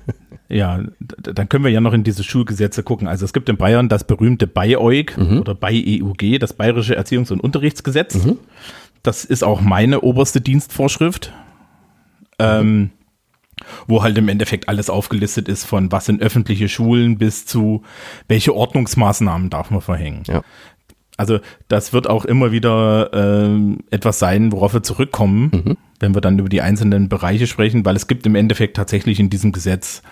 Ja, 0.53 0.83
dann 1.01 1.49
können 1.49 1.65
wir 1.65 1.71
ja 1.71 1.81
noch 1.81 1.95
in 1.95 2.05
diese 2.05 2.23
Schulgesetze 2.23 2.83
gucken. 2.83 3.09
Also 3.09 3.25
es 3.25 3.33
gibt 3.33 3.49
in 3.49 3.57
Bayern 3.57 3.89
das 3.89 4.05
berühmte 4.05 4.47
BayEUG 4.47 5.17
mhm. 5.17 5.41
oder 5.41 5.55
BayEUG, 5.55 6.39
das 6.39 6.53
Bayerische 6.53 6.99
Erziehungs- 6.99 7.33
und 7.33 7.41
Unterrichtsgesetz. 7.41 8.23
Mhm. 8.23 8.37
Das 9.03 9.25
ist 9.25 9.43
auch 9.43 9.61
meine 9.61 10.01
oberste 10.01 10.41
Dienstvorschrift. 10.41 11.33
Ähm, 12.39 12.91
wo 13.87 14.03
halt 14.03 14.19
im 14.19 14.29
Endeffekt 14.29 14.69
alles 14.69 14.91
aufgelistet 14.91 15.49
ist, 15.49 15.65
von 15.65 15.93
was 15.93 16.07
sind 16.07 16.23
öffentliche 16.23 16.69
Schulen 16.69 17.19
bis 17.19 17.47
zu 17.47 17.83
welche 18.27 18.55
Ordnungsmaßnahmen 18.55 19.51
darf 19.51 19.71
man 19.71 19.81
verhängen. 19.81 20.23
Ja. 20.27 20.43
Also 21.17 21.41
das 21.69 21.93
wird 21.93 22.09
auch 22.09 22.25
immer 22.25 22.53
wieder 22.53 23.13
äh, 23.13 23.77
etwas 23.91 24.19
sein, 24.19 24.51
worauf 24.51 24.75
wir 24.75 24.83
zurückkommen, 24.83 25.51
mhm. 25.53 25.77
wenn 26.01 26.15
wir 26.15 26.21
dann 26.21 26.39
über 26.39 26.49
die 26.49 26.63
einzelnen 26.63 27.09
Bereiche 27.09 27.47
sprechen, 27.47 27.85
weil 27.85 27.97
es 27.97 28.07
gibt 28.07 28.27
im 28.27 28.35
Endeffekt 28.35 28.77
tatsächlich 28.77 29.21
in 29.21 29.31
diesem 29.31 29.53
Gesetz 29.53 30.03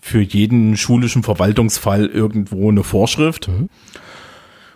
für 0.00 0.20
jeden 0.20 0.76
schulischen 0.76 1.22
Verwaltungsfall 1.22 2.06
irgendwo 2.06 2.70
eine 2.70 2.84
Vorschrift. 2.84 3.48
Mhm. 3.48 3.68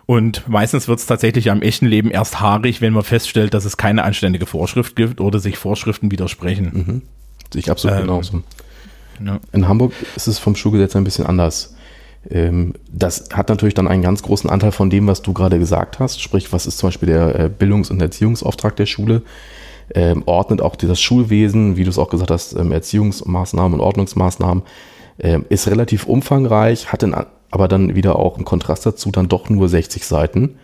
Und 0.07 0.47
meistens 0.49 0.87
wird 0.87 0.99
es 0.99 1.07
tatsächlich 1.07 1.51
am 1.51 1.63
echten 1.63 1.87
Leben 1.87 2.11
erst 2.11 2.41
haarig, 2.41 2.81
wenn 2.81 2.93
man 2.93 3.05
feststellt, 3.05 3.55
dass 3.55 3.65
es 3.65 3.77
keine 3.77 4.05
anständige 4.05 4.47
Vorschrift 4.47 4.97
gibt 4.97 5.21
oder 5.21 5.39
sich 5.39 5.57
Vorschriften 5.57 6.11
widersprechen. 6.11 6.71
Mhm. 6.73 7.03
Sehe 7.53 7.61
ich 7.61 7.71
absolut 7.71 7.99
ähm, 7.99 8.07
genauso. 8.07 8.43
Ja. 9.25 9.39
In 9.53 9.69
Hamburg 9.69 9.93
ist 10.17 10.27
es 10.27 10.39
vom 10.39 10.57
Schulgesetz 10.57 10.95
ein 10.97 11.05
bisschen 11.05 11.27
anders. 11.27 11.75
Ähm, 12.31 12.75
das 12.91 13.29
hat 13.33 13.49
natürlich 13.49 13.75
dann 13.75 13.89
einen 13.89 14.03
ganz 14.03 14.23
großen 14.23 14.51
Anteil 14.51 14.73
von 14.73 14.91
dem, 14.91 15.07
was 15.07 15.23
du 15.23 15.33
gerade 15.33 15.59
gesagt 15.59 15.99
hast. 15.99 16.21
Sprich, 16.21 16.53
was 16.53 16.67
ist 16.67 16.79
zum 16.79 16.89
Beispiel 16.89 17.09
der 17.09 17.39
äh, 17.39 17.49
Bildungs- 17.49 17.91
und 17.91 18.01
Erziehungsauftrag 18.01 18.77
der 18.77 18.87
Schule? 18.87 19.23
Ähm, 19.95 20.23
ordnet 20.27 20.63
auch 20.63 20.77
das 20.77 21.01
Schulwesen, 21.01 21.77
wie 21.77 21.85
du 21.85 21.91
es 21.91 21.99
auch 21.99 22.09
gesagt 22.09 22.31
hast, 22.31 22.55
ähm, 22.55 22.73
Erziehungsmaßnahmen 22.73 23.79
und 23.79 23.85
Ordnungsmaßnahmen, 23.85 24.63
ist 25.49 25.69
relativ 25.69 26.07
umfangreich, 26.07 26.91
hat 26.91 27.05
in, 27.05 27.15
aber 27.55 27.69
dann 27.69 27.95
wieder 27.95 28.17
auch 28.17 28.37
im 28.37 28.45
Kontrast 28.45 28.85
dazu 28.85 29.13
dann 29.13 29.29
doch 29.29 29.49
nur 29.49 29.69
60 29.69 30.05
Seiten, 30.05 30.57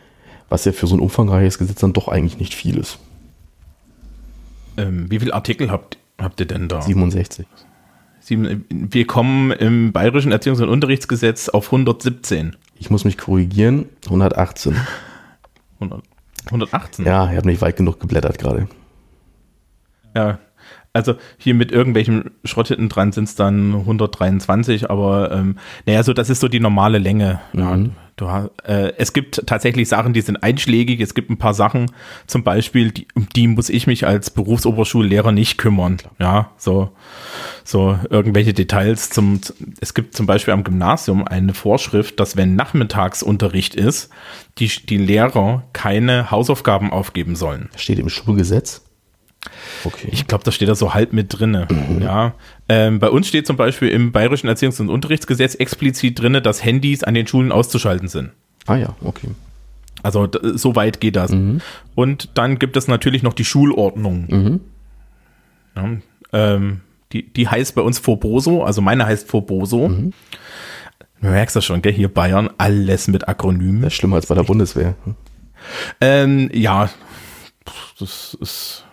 was 0.48 0.64
ja 0.64 0.72
für 0.72 0.88
so 0.88 0.96
ein 0.96 1.00
umfangreiches 1.00 1.56
Gesetz 1.56 1.78
dann 1.78 1.92
doch 1.92 2.08
eigentlich 2.08 2.40
nicht 2.40 2.52
viel 2.52 2.76
ist. 2.78 2.98
Ähm, 4.76 5.08
wie 5.08 5.20
viele 5.20 5.32
Artikel 5.32 5.70
habt, 5.70 5.98
habt 6.18 6.40
ihr 6.40 6.46
denn 6.46 6.66
da? 6.68 6.82
67. 6.82 7.46
Wir 8.26 9.06
kommen 9.06 9.52
im 9.52 9.92
Bayerischen 9.92 10.32
Erziehungs- 10.32 10.60
und 10.62 10.68
Unterrichtsgesetz 10.68 11.48
auf 11.48 11.66
117. 11.66 12.56
Ich 12.76 12.90
muss 12.90 13.04
mich 13.04 13.16
korrigieren, 13.16 13.86
118. 14.06 14.76
100, 15.78 16.02
118? 16.46 17.04
Ja, 17.04 17.30
ich 17.30 17.36
habe 17.36 17.46
nicht 17.46 17.60
weit 17.60 17.76
genug 17.76 18.00
geblättert 18.00 18.38
gerade. 18.38 18.66
Ja, 20.16 20.40
also 20.92 21.14
hier 21.38 21.54
mit 21.54 21.70
irgendwelchen 21.70 22.32
Schrott 22.44 22.68
hinten 22.68 22.88
dran 22.88 23.12
sind 23.12 23.24
es 23.24 23.34
dann 23.36 23.74
123, 23.74 24.90
aber 24.90 25.30
ähm, 25.30 25.56
naja, 25.86 26.02
so 26.02 26.12
das 26.12 26.30
ist 26.30 26.40
so 26.40 26.48
die 26.48 26.60
normale 26.60 26.98
Länge. 26.98 27.40
Mhm. 27.52 27.60
Ja, 27.60 27.78
du, 28.16 28.50
äh, 28.64 28.92
es 28.96 29.12
gibt 29.12 29.46
tatsächlich 29.46 29.88
Sachen, 29.88 30.12
die 30.12 30.20
sind 30.20 30.42
einschlägig. 30.42 31.00
Es 31.00 31.14
gibt 31.14 31.30
ein 31.30 31.38
paar 31.38 31.54
Sachen, 31.54 31.92
zum 32.26 32.42
Beispiel, 32.42 32.90
die, 32.90 33.06
um 33.14 33.28
die 33.34 33.46
muss 33.46 33.68
ich 33.68 33.86
mich 33.86 34.06
als 34.06 34.30
Berufsoberschullehrer 34.30 35.30
nicht 35.30 35.58
kümmern. 35.58 35.98
Ja, 36.18 36.50
so, 36.56 36.90
so 37.64 37.98
irgendwelche 38.10 38.52
Details 38.52 39.10
zum, 39.10 39.40
es 39.80 39.94
gibt 39.94 40.16
zum 40.16 40.26
Beispiel 40.26 40.54
am 40.54 40.64
Gymnasium 40.64 41.26
eine 41.26 41.54
Vorschrift, 41.54 42.18
dass 42.18 42.36
wenn 42.36 42.56
Nachmittagsunterricht 42.56 43.76
ist, 43.76 44.10
die, 44.58 44.68
die 44.68 44.98
Lehrer 44.98 45.64
keine 45.72 46.32
Hausaufgaben 46.32 46.90
aufgeben 46.90 47.36
sollen. 47.36 47.70
Steht 47.76 48.00
im 48.00 48.08
Schulgesetz? 48.08 48.89
Okay. 49.84 50.08
Ich 50.12 50.26
glaube, 50.26 50.44
da 50.44 50.52
steht 50.52 50.68
da 50.68 50.74
so 50.74 50.92
halb 50.92 51.12
mit 51.12 51.38
drinne. 51.38 51.66
Mhm. 51.70 52.02
Ja. 52.02 52.34
Ähm, 52.68 52.98
bei 52.98 53.08
uns 53.08 53.26
steht 53.26 53.46
zum 53.46 53.56
Beispiel 53.56 53.88
im 53.88 54.12
Bayerischen 54.12 54.48
Erziehungs- 54.48 54.80
und 54.80 54.90
Unterrichtsgesetz 54.90 55.54
explizit 55.54 56.18
drinne, 56.20 56.42
dass 56.42 56.64
Handys 56.64 57.02
an 57.04 57.14
den 57.14 57.26
Schulen 57.26 57.52
auszuschalten 57.52 58.08
sind. 58.08 58.30
Ah 58.66 58.76
ja, 58.76 58.94
okay. 59.02 59.28
Also 60.02 60.28
so 60.54 60.76
weit 60.76 61.00
geht 61.00 61.16
das. 61.16 61.32
Mhm. 61.32 61.60
Und 61.94 62.30
dann 62.34 62.58
gibt 62.58 62.76
es 62.76 62.88
natürlich 62.88 63.22
noch 63.22 63.32
die 63.32 63.44
Schulordnung. 63.44 64.26
Mhm. 64.28 64.60
Ja, 65.76 65.88
ähm, 66.32 66.80
die, 67.12 67.32
die 67.32 67.48
heißt 67.48 67.74
bei 67.74 67.82
uns 67.82 67.98
Forboso, 67.98 68.62
also 68.62 68.80
meine 68.80 69.06
heißt 69.06 69.28
Forboso. 69.28 69.88
Mhm. 69.88 70.12
Du 71.20 71.28
merkst 71.28 71.54
das 71.54 71.64
schon, 71.64 71.82
gell? 71.82 71.92
Hier 71.92 72.08
Bayern, 72.08 72.48
alles 72.56 73.08
mit 73.08 73.28
Akronymen. 73.28 73.82
Das 73.82 73.92
ist 73.92 73.96
schlimmer 73.98 74.16
als 74.16 74.26
bei 74.26 74.34
der 74.34 74.44
Bundeswehr. 74.44 74.94
Ähm, 76.00 76.50
ja, 76.54 76.88
das 77.98 78.36
ist 78.40 78.84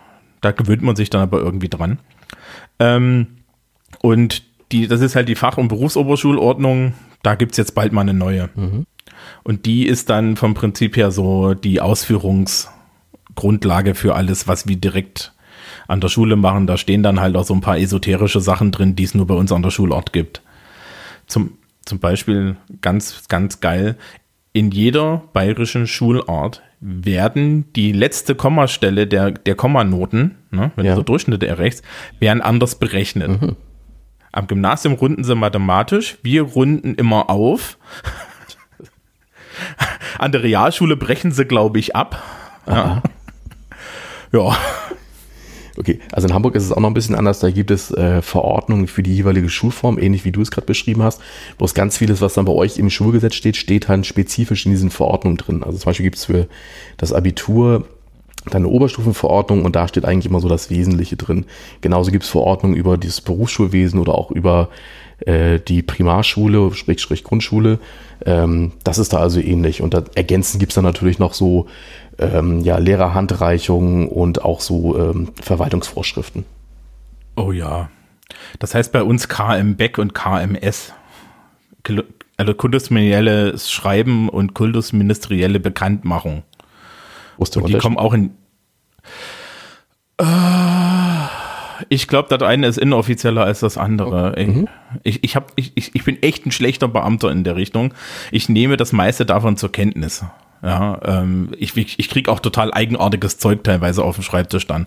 da 0.42 0.52
gewöhnt 0.52 0.82
man 0.82 0.96
sich 0.96 1.10
dann 1.10 1.22
aber 1.22 1.40
irgendwie 1.40 1.70
dran. 1.70 2.00
Ähm, 2.80 3.28
und 4.02 4.44
die, 4.72 4.88
das 4.88 5.02
ist 5.02 5.16
halt 5.16 5.30
die 5.30 5.36
Fach- 5.36 5.58
und 5.58 5.70
Berufsoberschulordnung. 5.70 6.94
Da 7.24 7.36
gibt 7.36 7.52
es 7.52 7.58
jetzt 7.58 7.76
bald 7.76 7.94
mal 7.94 8.02
eine 8.02 8.14
neue. 8.14 8.50
Mhm. 8.56 8.86
Und 9.44 9.66
die 9.66 9.88
ist 9.88 10.10
dann 10.10 10.36
vom 10.36 10.54
Prinzip 10.54 10.98
her 10.98 11.12
so 11.12 11.54
die 11.54 11.80
Ausführungsgrundlage 11.82 13.96
für 13.96 14.16
alles, 14.16 14.48
was 14.48 14.68
wir 14.68 14.76
direkt 14.76 15.34
an 15.88 16.02
der 16.02 16.10
Schule 16.10 16.36
machen. 16.36 16.68
Da 16.68 16.78
stehen 16.78 17.04
dann 17.04 17.20
halt 17.20 17.36
auch 17.36 17.46
so 17.46 17.54
ein 17.54 17.62
paar 17.62 17.80
esoterische 17.80 18.42
Sachen 18.42 18.72
drin, 18.72 18.96
die 18.96 19.04
es 19.04 19.16
nur 19.16 19.28
bei 19.28 19.36
uns 19.36 19.52
an 19.52 19.64
der 19.64 19.72
Schulort 19.72 20.14
gibt. 20.14 20.42
Zum, 21.28 21.58
zum 21.86 22.00
Beispiel 22.00 22.56
ganz, 22.82 23.28
ganz 23.28 23.60
geil. 23.60 23.98
In 24.54 24.72
jeder 24.72 25.24
bayerischen 25.34 25.88
Schulart 25.88 26.62
werden 26.80 27.72
die 27.74 27.92
letzte 27.92 28.36
Kommastelle 28.36 29.08
der, 29.08 29.32
der 29.32 29.56
Kommanoten, 29.56 30.36
ne, 30.52 30.72
wenn 30.76 30.86
ja. 30.86 30.92
du 30.92 30.98
so 30.98 31.04
Durchschnitte 31.04 31.48
erreichst, 31.48 31.84
werden 32.20 32.42
anders 32.42 32.76
berechnet. 32.76 33.42
Mhm. 33.42 33.56
Am 34.32 34.48
Gymnasium 34.48 34.94
runden 34.94 35.24
sie 35.24 35.36
mathematisch, 35.36 36.18
wir 36.22 36.44
runden 36.44 36.94
immer 36.96 37.30
auf. 37.30 37.78
An 40.20 40.32
der 40.32 40.44
Realschule 40.44 40.96
brechen 40.96 41.32
sie, 41.32 41.46
glaube 41.46 41.80
ich, 41.80 41.96
ab. 41.96 42.22
Ja. 42.68 43.02
ja. 44.32 44.56
Okay, 45.78 46.00
also 46.12 46.28
in 46.28 46.34
Hamburg 46.34 46.56
ist 46.56 46.64
es 46.64 46.72
auch 46.72 46.80
noch 46.80 46.90
ein 46.90 46.96
bisschen 46.96 47.16
anders. 47.16 47.40
Da 47.40 47.52
gibt 47.52 47.70
es 47.70 47.92
äh, 47.92 48.22
Verordnungen 48.22 48.88
für 48.88 49.04
die 49.04 49.16
jeweilige 49.16 49.48
Schulform, 49.48 50.00
ähnlich 50.00 50.26
wie 50.26 50.32
du 50.32 50.42
es 50.42 50.50
gerade 50.50 50.66
beschrieben 50.66 51.04
hast. 51.04 51.22
Bloß 51.60 51.76
ganz 51.76 51.98
vieles, 51.98 52.20
was 52.20 52.34
dann 52.34 52.46
bei 52.46 52.52
euch 52.52 52.78
im 52.78 52.90
Schulgesetz 52.90 53.36
steht, 53.36 53.58
steht 53.58 53.88
halt 53.88 54.06
spezifisch 54.06 54.66
in 54.66 54.72
diesen 54.72 54.90
Verordnungen 54.90 55.38
drin. 55.38 55.64
Also 55.64 55.78
zum 55.78 55.90
Beispiel 55.90 56.06
gibt 56.06 56.18
es 56.18 56.26
für 56.26 56.48
das 56.98 57.14
Abitur 57.14 57.88
dann 58.50 58.66
Oberstufenverordnung 58.66 59.66
und 59.66 59.76
da 59.76 59.88
steht 59.88 60.06
eigentlich 60.06 60.26
immer 60.26 60.40
so 60.40 60.48
das 60.48 60.70
Wesentliche 60.70 61.16
drin. 61.16 61.46
Genauso 61.82 62.12
gibt 62.12 62.24
es 62.24 62.30
Verordnungen 62.30 62.76
über 62.76 62.98
das 62.98 63.22
Berufsschulwesen 63.22 64.00
oder 64.00 64.16
auch 64.16 64.32
über 64.32 64.70
äh, 65.26 65.60
die 65.60 65.82
Primarschule, 65.82 66.74
Sprich 66.74 67.24
Grundschule. 67.24 67.80
Ähm, 68.26 68.74
das 68.84 68.98
ist 68.98 69.14
da 69.14 69.18
also 69.18 69.40
ähnlich. 69.40 69.82
Und 69.82 69.94
da 69.94 70.04
ergänzend 70.16 70.60
gibt 70.60 70.72
es 70.72 70.76
dann 70.76 70.84
natürlich 70.84 71.20
noch 71.20 71.34
so 71.34 71.68
ähm, 72.20 72.62
ja, 72.62 72.78
Lehrerhandreichungen 72.78 74.08
und 74.08 74.44
auch 74.44 74.62
so 74.62 74.98
ähm, 74.98 75.30
Verwaltungsvorschriften. 75.42 76.46
Oh 77.36 77.52
ja. 77.52 77.90
Das 78.60 78.76
heißt 78.76 78.92
bei 78.92 79.04
uns 79.04 79.28
KM 79.28 79.76
Beck 79.76 79.98
und 79.98 80.14
KMS. 80.14 80.94
Also 82.38 82.54
kultusministerielles 82.54 83.72
Schreiben 83.72 84.30
und 84.30 84.54
kultusministerielle 84.54 85.60
Bekanntmachung. 85.60 86.44
Wo 87.38 87.44
ist 87.44 87.56
der 87.56 87.64
und 87.64 87.70
die 87.70 87.78
kommen 87.78 87.98
auch 87.98 88.14
in. 88.14 88.32
Äh, 90.18 90.26
ich 91.90 92.08
glaube, 92.08 92.36
das 92.36 92.48
eine 92.48 92.68
ist 92.68 92.78
inoffizieller 92.78 93.44
als 93.44 93.60
das 93.60 93.78
andere. 93.78 94.32
Okay. 94.32 94.48
Mhm. 94.48 94.68
Ich, 95.04 95.24
ich, 95.24 95.36
hab, 95.36 95.52
ich, 95.56 95.74
ich 95.76 96.04
bin 96.04 96.22
echt 96.22 96.46
ein 96.46 96.52
schlechter 96.52 96.88
Beamter 96.88 97.32
in 97.32 97.44
der 97.44 97.56
Richtung. 97.56 97.94
Ich 98.32 98.50
nehme 98.50 98.78
das 98.78 98.94
meiste 98.94 99.26
davon 99.26 99.58
zur 99.58 99.72
Kenntnis. 99.72 100.24
Ja, 100.64 101.00
ähm, 101.06 101.52
ich, 101.58 101.78
ich, 101.78 102.10
krieg 102.10 102.30
auch 102.30 102.40
total 102.40 102.74
eigenartiges 102.74 103.38
Zeug 103.38 103.64
teilweise 103.64 104.04
auf 104.04 104.16
dem 104.16 104.24
Schreibtisch 104.24 104.66
dann. 104.66 104.86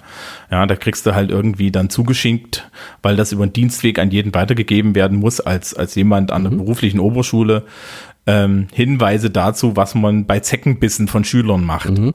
Ja, 0.51 0.67
da 0.67 0.75
kriegst 0.75 1.07
du 1.07 1.15
halt 1.15 1.31
irgendwie 1.31 1.71
dann 1.71 1.91
zugeschickt, 1.91 2.69
weil 3.03 3.15
das 3.15 3.31
über 3.31 3.47
den 3.47 3.53
Dienstweg 3.53 4.01
an 4.01 4.11
jeden 4.11 4.35
weitergegeben 4.35 4.97
werden 4.97 5.19
muss, 5.19 5.41
als, 5.41 5.73
als 5.73 5.95
jemand 5.95 6.33
an 6.33 6.43
der 6.43 6.53
mhm. 6.53 6.59
beruflichen 6.59 6.99
Oberschule, 6.99 7.63
ähm, 8.27 8.67
Hinweise 8.73 9.31
dazu, 9.31 9.77
was 9.77 9.95
man 9.95 10.27
bei 10.27 10.41
Zeckenbissen 10.41 11.07
von 11.07 11.23
Schülern 11.23 11.65
macht. 11.65 11.91
Mhm 11.91 12.15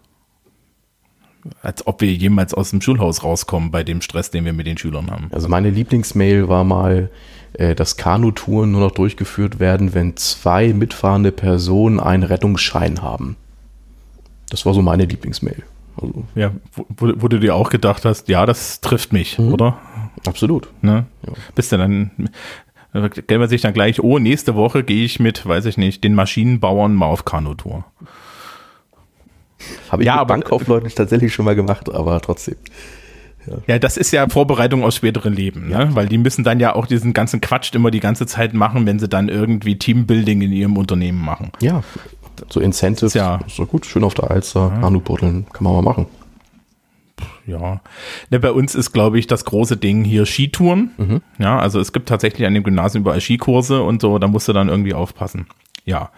als 1.62 1.86
ob 1.88 2.01
wir 2.01 2.12
jemals 2.12 2.53
aus 2.53 2.71
dem 2.71 2.81
Schulhaus 2.81 3.23
rauskommen 3.23 3.71
bei 3.71 3.84
dem 3.84 4.01
Stress, 4.01 4.31
den 4.31 4.45
wir 4.45 4.53
mit 4.53 4.67
den 4.67 4.77
Schülern 4.77 5.12
haben. 5.12 5.27
Also 5.31 5.47
meine 5.47 5.69
Lieblingsmail 5.69 6.47
war 6.47 6.63
mal, 6.63 7.10
äh, 7.53 7.75
dass 7.75 7.97
Kanutouren 7.97 8.71
nur 8.71 8.81
noch 8.81 8.91
durchgeführt 8.91 9.60
werden, 9.60 9.93
wenn 9.93 10.17
zwei 10.17 10.73
mitfahrende 10.73 11.31
Personen 11.31 11.99
einen 11.99 12.23
Rettungsschein 12.23 13.01
haben. 13.01 13.36
Das 14.49 14.65
war 14.65 14.73
so 14.73 14.81
meine 14.81 15.05
Lieblingsmail. 15.05 15.63
Also. 16.01 16.25
Ja, 16.36 16.51
wo, 16.97 17.13
wo, 17.15 17.27
du 17.27 17.39
dir 17.39 17.55
auch 17.55 17.69
gedacht 17.69 18.05
hast, 18.05 18.27
ja, 18.27 18.45
das 18.45 18.81
trifft 18.81 19.13
mich, 19.13 19.39
mhm. 19.39 19.53
oder? 19.53 19.77
Absolut. 20.25 20.67
Ne? 20.81 21.05
Ja. 21.25 21.34
Bist 21.55 21.71
du 21.71 21.77
dann, 21.77 22.12
stellt 23.12 23.39
man 23.39 23.49
sich 23.49 23.62
dann 23.62 23.73
gleich, 23.73 24.01
oh, 24.01 24.19
nächste 24.19 24.55
Woche 24.55 24.84
gehe 24.84 25.05
ich 25.05 25.19
mit, 25.19 25.45
weiß 25.45 25.65
ich 25.65 25.77
nicht, 25.77 26.03
den 26.03 26.15
Maschinenbauern 26.15 26.93
mal 26.93 27.08
auf 27.08 27.25
Kanutour. 27.25 27.86
Habe 29.89 30.04
ich 30.04 30.08
ja, 30.08 30.20
mit 30.20 30.28
Bankkaufleuten 30.28 30.89
tatsächlich 30.94 31.34
schon 31.34 31.46
mal 31.46 31.56
gemacht, 31.56 31.94
aber 31.94 32.20
trotzdem. 32.22 32.56
Ja. 33.48 33.58
ja. 33.68 33.80
das 33.80 33.98
ist 33.98 34.12
ja 34.12 34.28
Vorbereitung 34.28 34.84
aus 34.84 34.96
späteren 34.96 35.34
Leben, 35.34 35.70
ne? 35.70 35.89
weil 35.94 36.08
die 36.08 36.18
müssen 36.18 36.44
dann 36.44 36.60
ja 36.60 36.76
auch 36.76 36.88
diesen 36.88 37.13
ganzen 37.13 37.41
Quatsch 37.41 37.74
immer 37.74 37.91
die 37.91 38.00
ganze 38.00 38.26
Zeit 38.26 38.54
machen, 38.54 38.86
wenn 38.86 39.00
sie 39.00 39.08
dann 39.08 39.30
irgendwie 39.30 39.78
Teambuilding 39.78 40.41
in 40.41 40.52
ihrem 40.52 40.78
Unternehmen 40.78 41.24
machen. 41.24 41.52
Ja, 41.62 41.84
so 42.50 42.60
Incentives, 42.60 43.13
ja. 43.13 43.39
so 43.48 43.65
gut, 43.65 43.86
schön 43.86 44.04
auf 44.04 44.13
der 44.13 44.32
Alster, 44.32 44.72
ja. 44.76 44.82
Hanubuddeln, 44.82 45.46
kann 45.54 45.63
man 45.63 45.74
mal 45.74 45.82
machen. 45.82 46.08
Ja, 47.48 47.82
ne, 48.32 48.39
bei 48.39 48.52
uns 48.52 48.74
ist, 48.76 48.91
glaube 48.91 49.20
ich, 49.20 49.28
das 49.28 49.46
große 49.46 49.78
Ding 49.78 50.04
hier 50.04 50.26
Skitouren. 50.26 50.91
Mhm. 50.98 51.22
Ja, 51.38 51.60
also 51.60 51.80
es 51.80 51.94
gibt 51.94 52.10
tatsächlich 52.10 52.48
an 52.48 52.54
dem 52.54 52.63
Gymnasium 52.63 53.04
überall 53.04 53.22
Skikurse 53.22 53.84
und 53.84 54.02
so, 54.02 54.18
da 54.18 54.28
musst 54.28 54.48
du 54.48 54.54
dann 54.54 54.68
irgendwie 54.68 54.94
aufpassen. 54.94 55.46
Ja. 55.86 56.10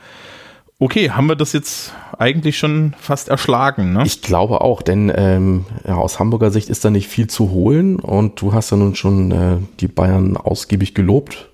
Okay, 0.79 1.09
haben 1.09 1.27
wir 1.27 1.35
das 1.35 1.53
jetzt 1.53 1.93
eigentlich 2.19 2.59
schon 2.59 2.93
fast 2.99 3.29
erschlagen, 3.29 3.93
ne? 3.93 4.03
Ich 4.05 4.21
glaube 4.21 4.61
auch, 4.61 4.83
denn 4.83 5.11
ähm, 5.15 5.65
ja, 5.87 5.95
aus 5.95 6.19
Hamburger 6.19 6.51
Sicht 6.51 6.69
ist 6.69 6.85
da 6.85 6.91
nicht 6.91 7.07
viel 7.07 7.27
zu 7.27 7.49
holen 7.49 7.95
und 7.95 8.39
du 8.39 8.53
hast 8.53 8.69
ja 8.69 8.77
nun 8.77 8.93
schon 8.93 9.31
äh, 9.31 9.57
die 9.79 9.87
Bayern 9.87 10.37
ausgiebig 10.37 10.93
gelobt. 10.93 11.49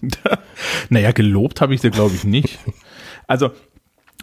naja, 0.88 1.12
gelobt 1.12 1.60
habe 1.60 1.74
ich 1.74 1.82
sie, 1.82 1.90
glaube 1.90 2.14
ich, 2.14 2.24
nicht. 2.24 2.58
Also, 3.30 3.50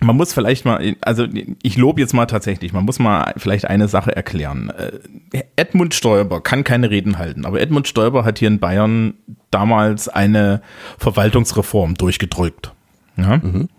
man 0.01 0.17
muss 0.17 0.33
vielleicht 0.33 0.65
mal, 0.65 0.95
also 1.01 1.27
ich 1.61 1.77
lobe 1.77 2.01
jetzt 2.01 2.15
mal 2.15 2.25
tatsächlich, 2.25 2.73
man 2.73 2.85
muss 2.85 2.97
mal 2.97 3.35
vielleicht 3.37 3.65
eine 3.65 3.87
Sache 3.87 4.15
erklären. 4.15 4.71
Äh, 4.71 5.43
Edmund 5.55 5.93
Stoiber 5.93 6.41
kann 6.41 6.63
keine 6.63 6.89
Reden 6.89 7.19
halten, 7.19 7.45
aber 7.45 7.61
Edmund 7.61 7.87
Stoiber 7.87 8.25
hat 8.25 8.39
hier 8.39 8.47
in 8.47 8.57
Bayern 8.57 9.13
damals 9.51 10.09
eine 10.09 10.63
Verwaltungsreform 10.97 11.93
durchgedrückt. 11.93 12.73
Ja? 13.15 13.37
Mhm. 13.37 13.69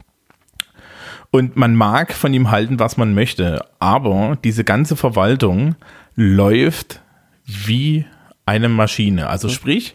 Und 1.37 1.55
man 1.55 1.75
mag 1.75 2.14
von 2.14 2.33
ihm 2.33 2.51
halten, 2.51 2.79
was 2.79 2.96
man 2.96 3.12
möchte, 3.12 3.62
aber 3.79 4.38
diese 4.42 4.64
ganze 4.64 4.96
Verwaltung 4.96 5.77
läuft 6.14 7.03
wie 7.44 8.07
eine 8.46 8.70
Maschine. 8.70 9.29
Also 9.29 9.51
sprich, 9.51 9.94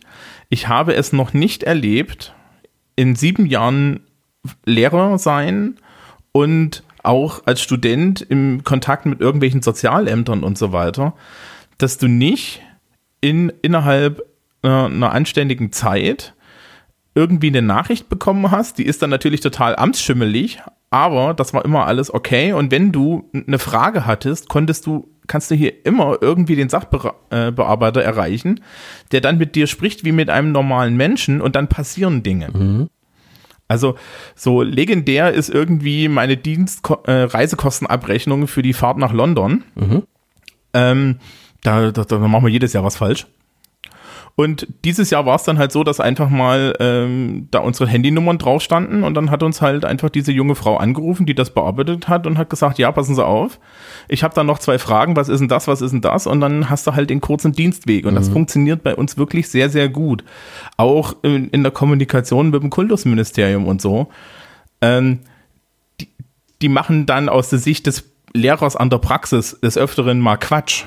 ich 0.49 0.67
habe 0.67 0.93
es 0.93 1.13
noch 1.13 1.33
nicht 1.33 1.63
erlebt, 1.63 2.35
in 2.95 3.15
sieben 3.15 3.47
Jahren 3.47 4.01
Lehrer 4.65 5.17
sein 5.17 5.77
und 6.31 6.83
auch 7.01 7.41
als 7.47 7.59
Student 7.63 8.21
im 8.21 8.63
Kontakt 8.63 9.07
mit 9.07 9.19
irgendwelchen 9.19 9.63
Sozialämtern 9.63 10.43
und 10.43 10.59
so 10.59 10.71
weiter, 10.73 11.15
dass 11.79 11.97
du 11.97 12.07
nicht 12.07 12.61
in, 13.19 13.51
innerhalb 13.63 14.21
einer, 14.61 14.85
einer 14.85 15.11
anständigen 15.11 15.71
Zeit 15.71 16.35
irgendwie 17.15 17.47
eine 17.47 17.63
Nachricht 17.63 18.09
bekommen 18.09 18.51
hast, 18.51 18.77
die 18.77 18.85
ist 18.85 19.01
dann 19.01 19.09
natürlich 19.09 19.39
total 19.39 19.75
amtsschimmelig, 19.75 20.61
aber 20.91 21.33
das 21.33 21.53
war 21.53 21.65
immer 21.65 21.87
alles 21.87 22.13
okay. 22.13 22.53
Und 22.53 22.69
wenn 22.69 22.91
du 22.91 23.29
eine 23.33 23.57
Frage 23.59 24.05
hattest, 24.05 24.49
konntest 24.49 24.85
du, 24.85 25.07
kannst 25.25 25.49
du 25.49 25.55
hier 25.55 25.85
immer 25.85 26.17
irgendwie 26.21 26.57
den 26.57 26.69
Sachbearbeiter 26.69 28.03
erreichen, 28.03 28.59
der 29.13 29.21
dann 29.21 29.37
mit 29.37 29.55
dir 29.55 29.67
spricht 29.67 30.03
wie 30.03 30.11
mit 30.11 30.29
einem 30.29 30.51
normalen 30.51 30.97
Menschen 30.97 31.41
und 31.41 31.55
dann 31.55 31.69
passieren 31.69 32.23
Dinge. 32.23 32.49
Mhm. 32.53 32.89
Also 33.69 33.95
so 34.35 34.61
legendär 34.61 35.31
ist 35.31 35.49
irgendwie 35.49 36.09
meine 36.09 36.35
Dienst 36.35 36.85
äh, 37.05 37.29
für 37.29 38.61
die 38.61 38.73
Fahrt 38.73 38.97
nach 38.97 39.13
London. 39.13 39.63
Mhm. 39.75 40.03
Ähm, 40.73 41.19
da, 41.63 41.91
da, 41.91 42.03
da 42.03 42.17
machen 42.17 42.43
wir 42.43 42.51
jedes 42.51 42.73
Jahr 42.73 42.83
was 42.83 42.97
falsch. 42.97 43.27
Und 44.41 44.65
dieses 44.85 45.11
Jahr 45.11 45.27
war 45.27 45.35
es 45.35 45.43
dann 45.43 45.59
halt 45.59 45.71
so, 45.71 45.83
dass 45.83 45.99
einfach 45.99 46.31
mal 46.31 46.73
ähm, 46.79 47.47
da 47.51 47.59
unsere 47.59 47.87
Handynummern 47.87 48.39
drauf 48.39 48.63
standen 48.63 49.03
und 49.03 49.13
dann 49.13 49.29
hat 49.29 49.43
uns 49.43 49.61
halt 49.61 49.85
einfach 49.85 50.09
diese 50.09 50.31
junge 50.31 50.55
Frau 50.55 50.77
angerufen, 50.77 51.27
die 51.27 51.35
das 51.35 51.51
bearbeitet 51.51 52.07
hat 52.07 52.25
und 52.25 52.39
hat 52.39 52.49
gesagt, 52.49 52.79
ja, 52.79 52.91
passen 52.91 53.13
Sie 53.13 53.23
auf, 53.23 53.59
ich 54.07 54.23
habe 54.23 54.33
da 54.33 54.43
noch 54.43 54.57
zwei 54.57 54.79
Fragen, 54.79 55.15
was 55.15 55.29
ist 55.29 55.41
denn 55.41 55.47
das, 55.47 55.67
was 55.67 55.83
ist 55.83 55.91
denn 55.91 56.01
das? 56.01 56.25
Und 56.25 56.41
dann 56.41 56.71
hast 56.71 56.87
du 56.87 56.95
halt 56.95 57.11
den 57.11 57.21
kurzen 57.21 57.51
Dienstweg 57.51 58.07
und 58.07 58.13
mhm. 58.13 58.17
das 58.17 58.29
funktioniert 58.29 58.81
bei 58.81 58.95
uns 58.95 59.15
wirklich 59.15 59.47
sehr, 59.47 59.69
sehr 59.69 59.89
gut. 59.89 60.23
Auch 60.75 61.13
in, 61.21 61.49
in 61.49 61.61
der 61.61 61.71
Kommunikation 61.71 62.49
mit 62.49 62.63
dem 62.63 62.71
Kultusministerium 62.71 63.67
und 63.67 63.79
so. 63.79 64.07
Ähm, 64.81 65.19
die, 65.99 66.07
die 66.63 66.69
machen 66.69 67.05
dann 67.05 67.29
aus 67.29 67.51
der 67.51 67.59
Sicht 67.59 67.85
des 67.85 68.11
Lehrers 68.33 68.75
an 68.75 68.89
der 68.89 68.97
Praxis 68.97 69.59
des 69.61 69.77
Öfteren 69.77 70.19
mal 70.19 70.37
Quatsch. 70.37 70.85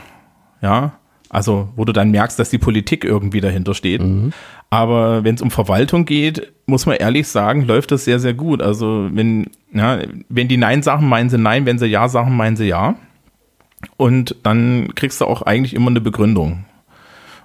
Ja, 0.60 0.98
also, 1.34 1.68
wo 1.74 1.84
du 1.84 1.92
dann 1.92 2.12
merkst, 2.12 2.38
dass 2.38 2.50
die 2.50 2.58
Politik 2.58 3.04
irgendwie 3.04 3.40
dahinter 3.40 3.74
steht. 3.74 4.00
Mhm. 4.00 4.32
Aber 4.70 5.24
wenn 5.24 5.34
es 5.34 5.42
um 5.42 5.50
Verwaltung 5.50 6.04
geht, 6.04 6.52
muss 6.66 6.86
man 6.86 6.94
ehrlich 6.94 7.26
sagen, 7.26 7.66
läuft 7.66 7.90
das 7.90 8.04
sehr, 8.04 8.20
sehr 8.20 8.34
gut. 8.34 8.62
Also, 8.62 9.08
wenn, 9.12 9.50
ja, 9.72 9.98
wenn 10.28 10.46
die 10.46 10.56
Nein 10.56 10.84
sagen, 10.84 11.08
meinen 11.08 11.30
sie 11.30 11.38
Nein, 11.38 11.66
wenn 11.66 11.80
sie 11.80 11.86
Ja 11.86 12.06
sagen, 12.06 12.36
meinen 12.36 12.54
sie 12.54 12.66
Ja. 12.66 12.94
Und 13.96 14.36
dann 14.44 14.94
kriegst 14.94 15.20
du 15.20 15.24
auch 15.24 15.42
eigentlich 15.42 15.74
immer 15.74 15.90
eine 15.90 16.00
Begründung. 16.00 16.66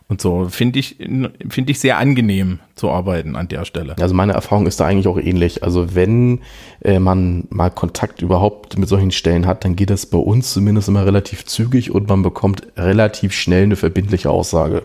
Und 0.10 0.20
so 0.22 0.50
finde 0.50 0.80
ich, 0.80 0.96
finde 0.98 1.72
ich 1.72 1.80
sehr 1.80 2.00
angenehm 2.00 2.60
zu 2.74 2.90
arbeiten 2.90 3.36
an 3.36 3.48
der 3.48 3.64
Stelle. 3.64 3.96
Also 4.00 4.16
meine 4.16 4.34
Erfahrung 4.34 4.66
ist 4.66 4.80
da 4.80 4.88
eigentlich 4.88 5.08
auch 5.08 5.20
ähnlich. 5.20 5.64
Also 5.64 5.94
wenn 5.94 6.40
äh, 6.82 6.98
man 6.98 7.46
mal 7.52 7.70
Kontakt 7.70 8.24
überhaupt 8.24 8.80
mit 8.80 8.90
solchen 8.90 9.12
Stellen 9.12 9.46
hat, 9.46 9.64
dann 9.64 9.76
geht 9.76 9.92
das 9.92 10.08
bei 10.08 10.18
uns 10.18 10.52
zumindest 10.52 10.88
immer 10.88 11.06
relativ 11.06 11.46
zügig 11.46 11.92
und 11.92 12.10
man 12.10 12.24
bekommt 12.24 12.66
relativ 12.76 13.34
schnell 13.34 13.64
eine 13.64 13.76
verbindliche 13.76 14.32
Aussage. 14.32 14.82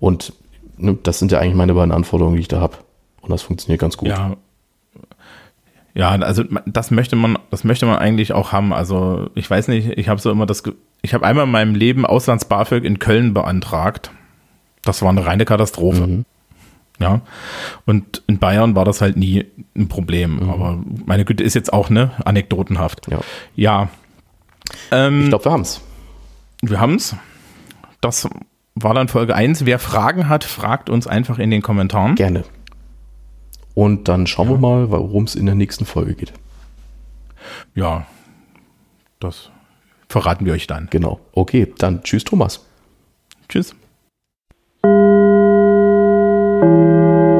Und 0.00 0.32
ne, 0.78 0.96
das 1.02 1.18
sind 1.18 1.30
ja 1.30 1.40
eigentlich 1.40 1.54
meine 1.54 1.74
beiden 1.74 1.92
Anforderungen, 1.92 2.36
die 2.36 2.42
ich 2.42 2.48
da 2.48 2.58
habe. 2.58 2.78
Und 3.20 3.28
das 3.30 3.42
funktioniert 3.42 3.82
ganz 3.82 3.98
gut. 3.98 4.08
Ja. 4.08 4.34
Ja, 5.94 6.10
also 6.10 6.44
das 6.64 6.90
möchte 6.90 7.16
man, 7.16 7.38
das 7.50 7.64
möchte 7.64 7.84
man 7.84 7.98
eigentlich 7.98 8.32
auch 8.32 8.52
haben. 8.52 8.72
Also 8.72 9.30
ich 9.34 9.50
weiß 9.50 9.68
nicht, 9.68 9.98
ich 9.98 10.08
habe 10.08 10.20
so 10.20 10.30
immer 10.30 10.46
das, 10.46 10.62
ich 11.02 11.12
habe 11.12 11.26
einmal 11.26 11.44
in 11.44 11.50
meinem 11.50 11.74
Leben 11.74 12.06
Auslands-BAföG 12.06 12.84
in 12.84 12.98
Köln 12.98 13.34
beantragt 13.34 14.12
das 14.84 15.02
war 15.02 15.10
eine 15.10 15.26
reine 15.26 15.44
Katastrophe. 15.44 16.06
Mhm. 16.06 16.24
Ja. 17.00 17.20
Und 17.86 18.22
in 18.26 18.38
Bayern 18.38 18.74
war 18.74 18.84
das 18.84 19.00
halt 19.00 19.16
nie 19.16 19.46
ein 19.76 19.88
Problem. 19.88 20.36
Mhm. 20.36 20.50
Aber 20.50 20.78
meine 21.06 21.24
Güte 21.24 21.44
ist 21.44 21.54
jetzt 21.54 21.72
auch 21.72 21.90
ne 21.90 22.12
anekdotenhaft. 22.24 23.08
Ja. 23.10 23.20
ja. 23.54 23.88
Ähm, 24.90 25.22
ich 25.22 25.28
glaube, 25.28 25.44
wir 25.44 25.52
haben 25.52 25.62
es. 25.62 25.80
Wir 26.62 26.80
haben 26.80 26.96
es. 26.96 27.14
Das 28.00 28.28
war 28.74 28.94
dann 28.94 29.08
Folge 29.08 29.34
1. 29.34 29.64
Wer 29.64 29.78
Fragen 29.78 30.28
hat, 30.28 30.44
fragt 30.44 30.90
uns 30.90 31.06
einfach 31.06 31.38
in 31.38 31.50
den 31.50 31.62
Kommentaren. 31.62 32.14
Gerne. 32.14 32.44
Und 33.74 34.08
dann 34.08 34.26
schauen 34.26 34.48
ja. 34.48 34.54
wir 34.54 34.58
mal, 34.58 34.90
worum 34.90 35.24
es 35.24 35.36
in 35.36 35.46
der 35.46 35.54
nächsten 35.54 35.84
Folge 35.84 36.14
geht. 36.14 36.32
Ja, 37.74 38.06
das 39.20 39.50
verraten 40.08 40.44
wir 40.44 40.52
euch 40.52 40.66
dann. 40.66 40.88
Genau. 40.90 41.20
Okay, 41.32 41.72
dann 41.78 42.02
tschüss, 42.02 42.24
Thomas. 42.24 42.66
Tschüss. 43.48 43.74
Música 46.60 47.37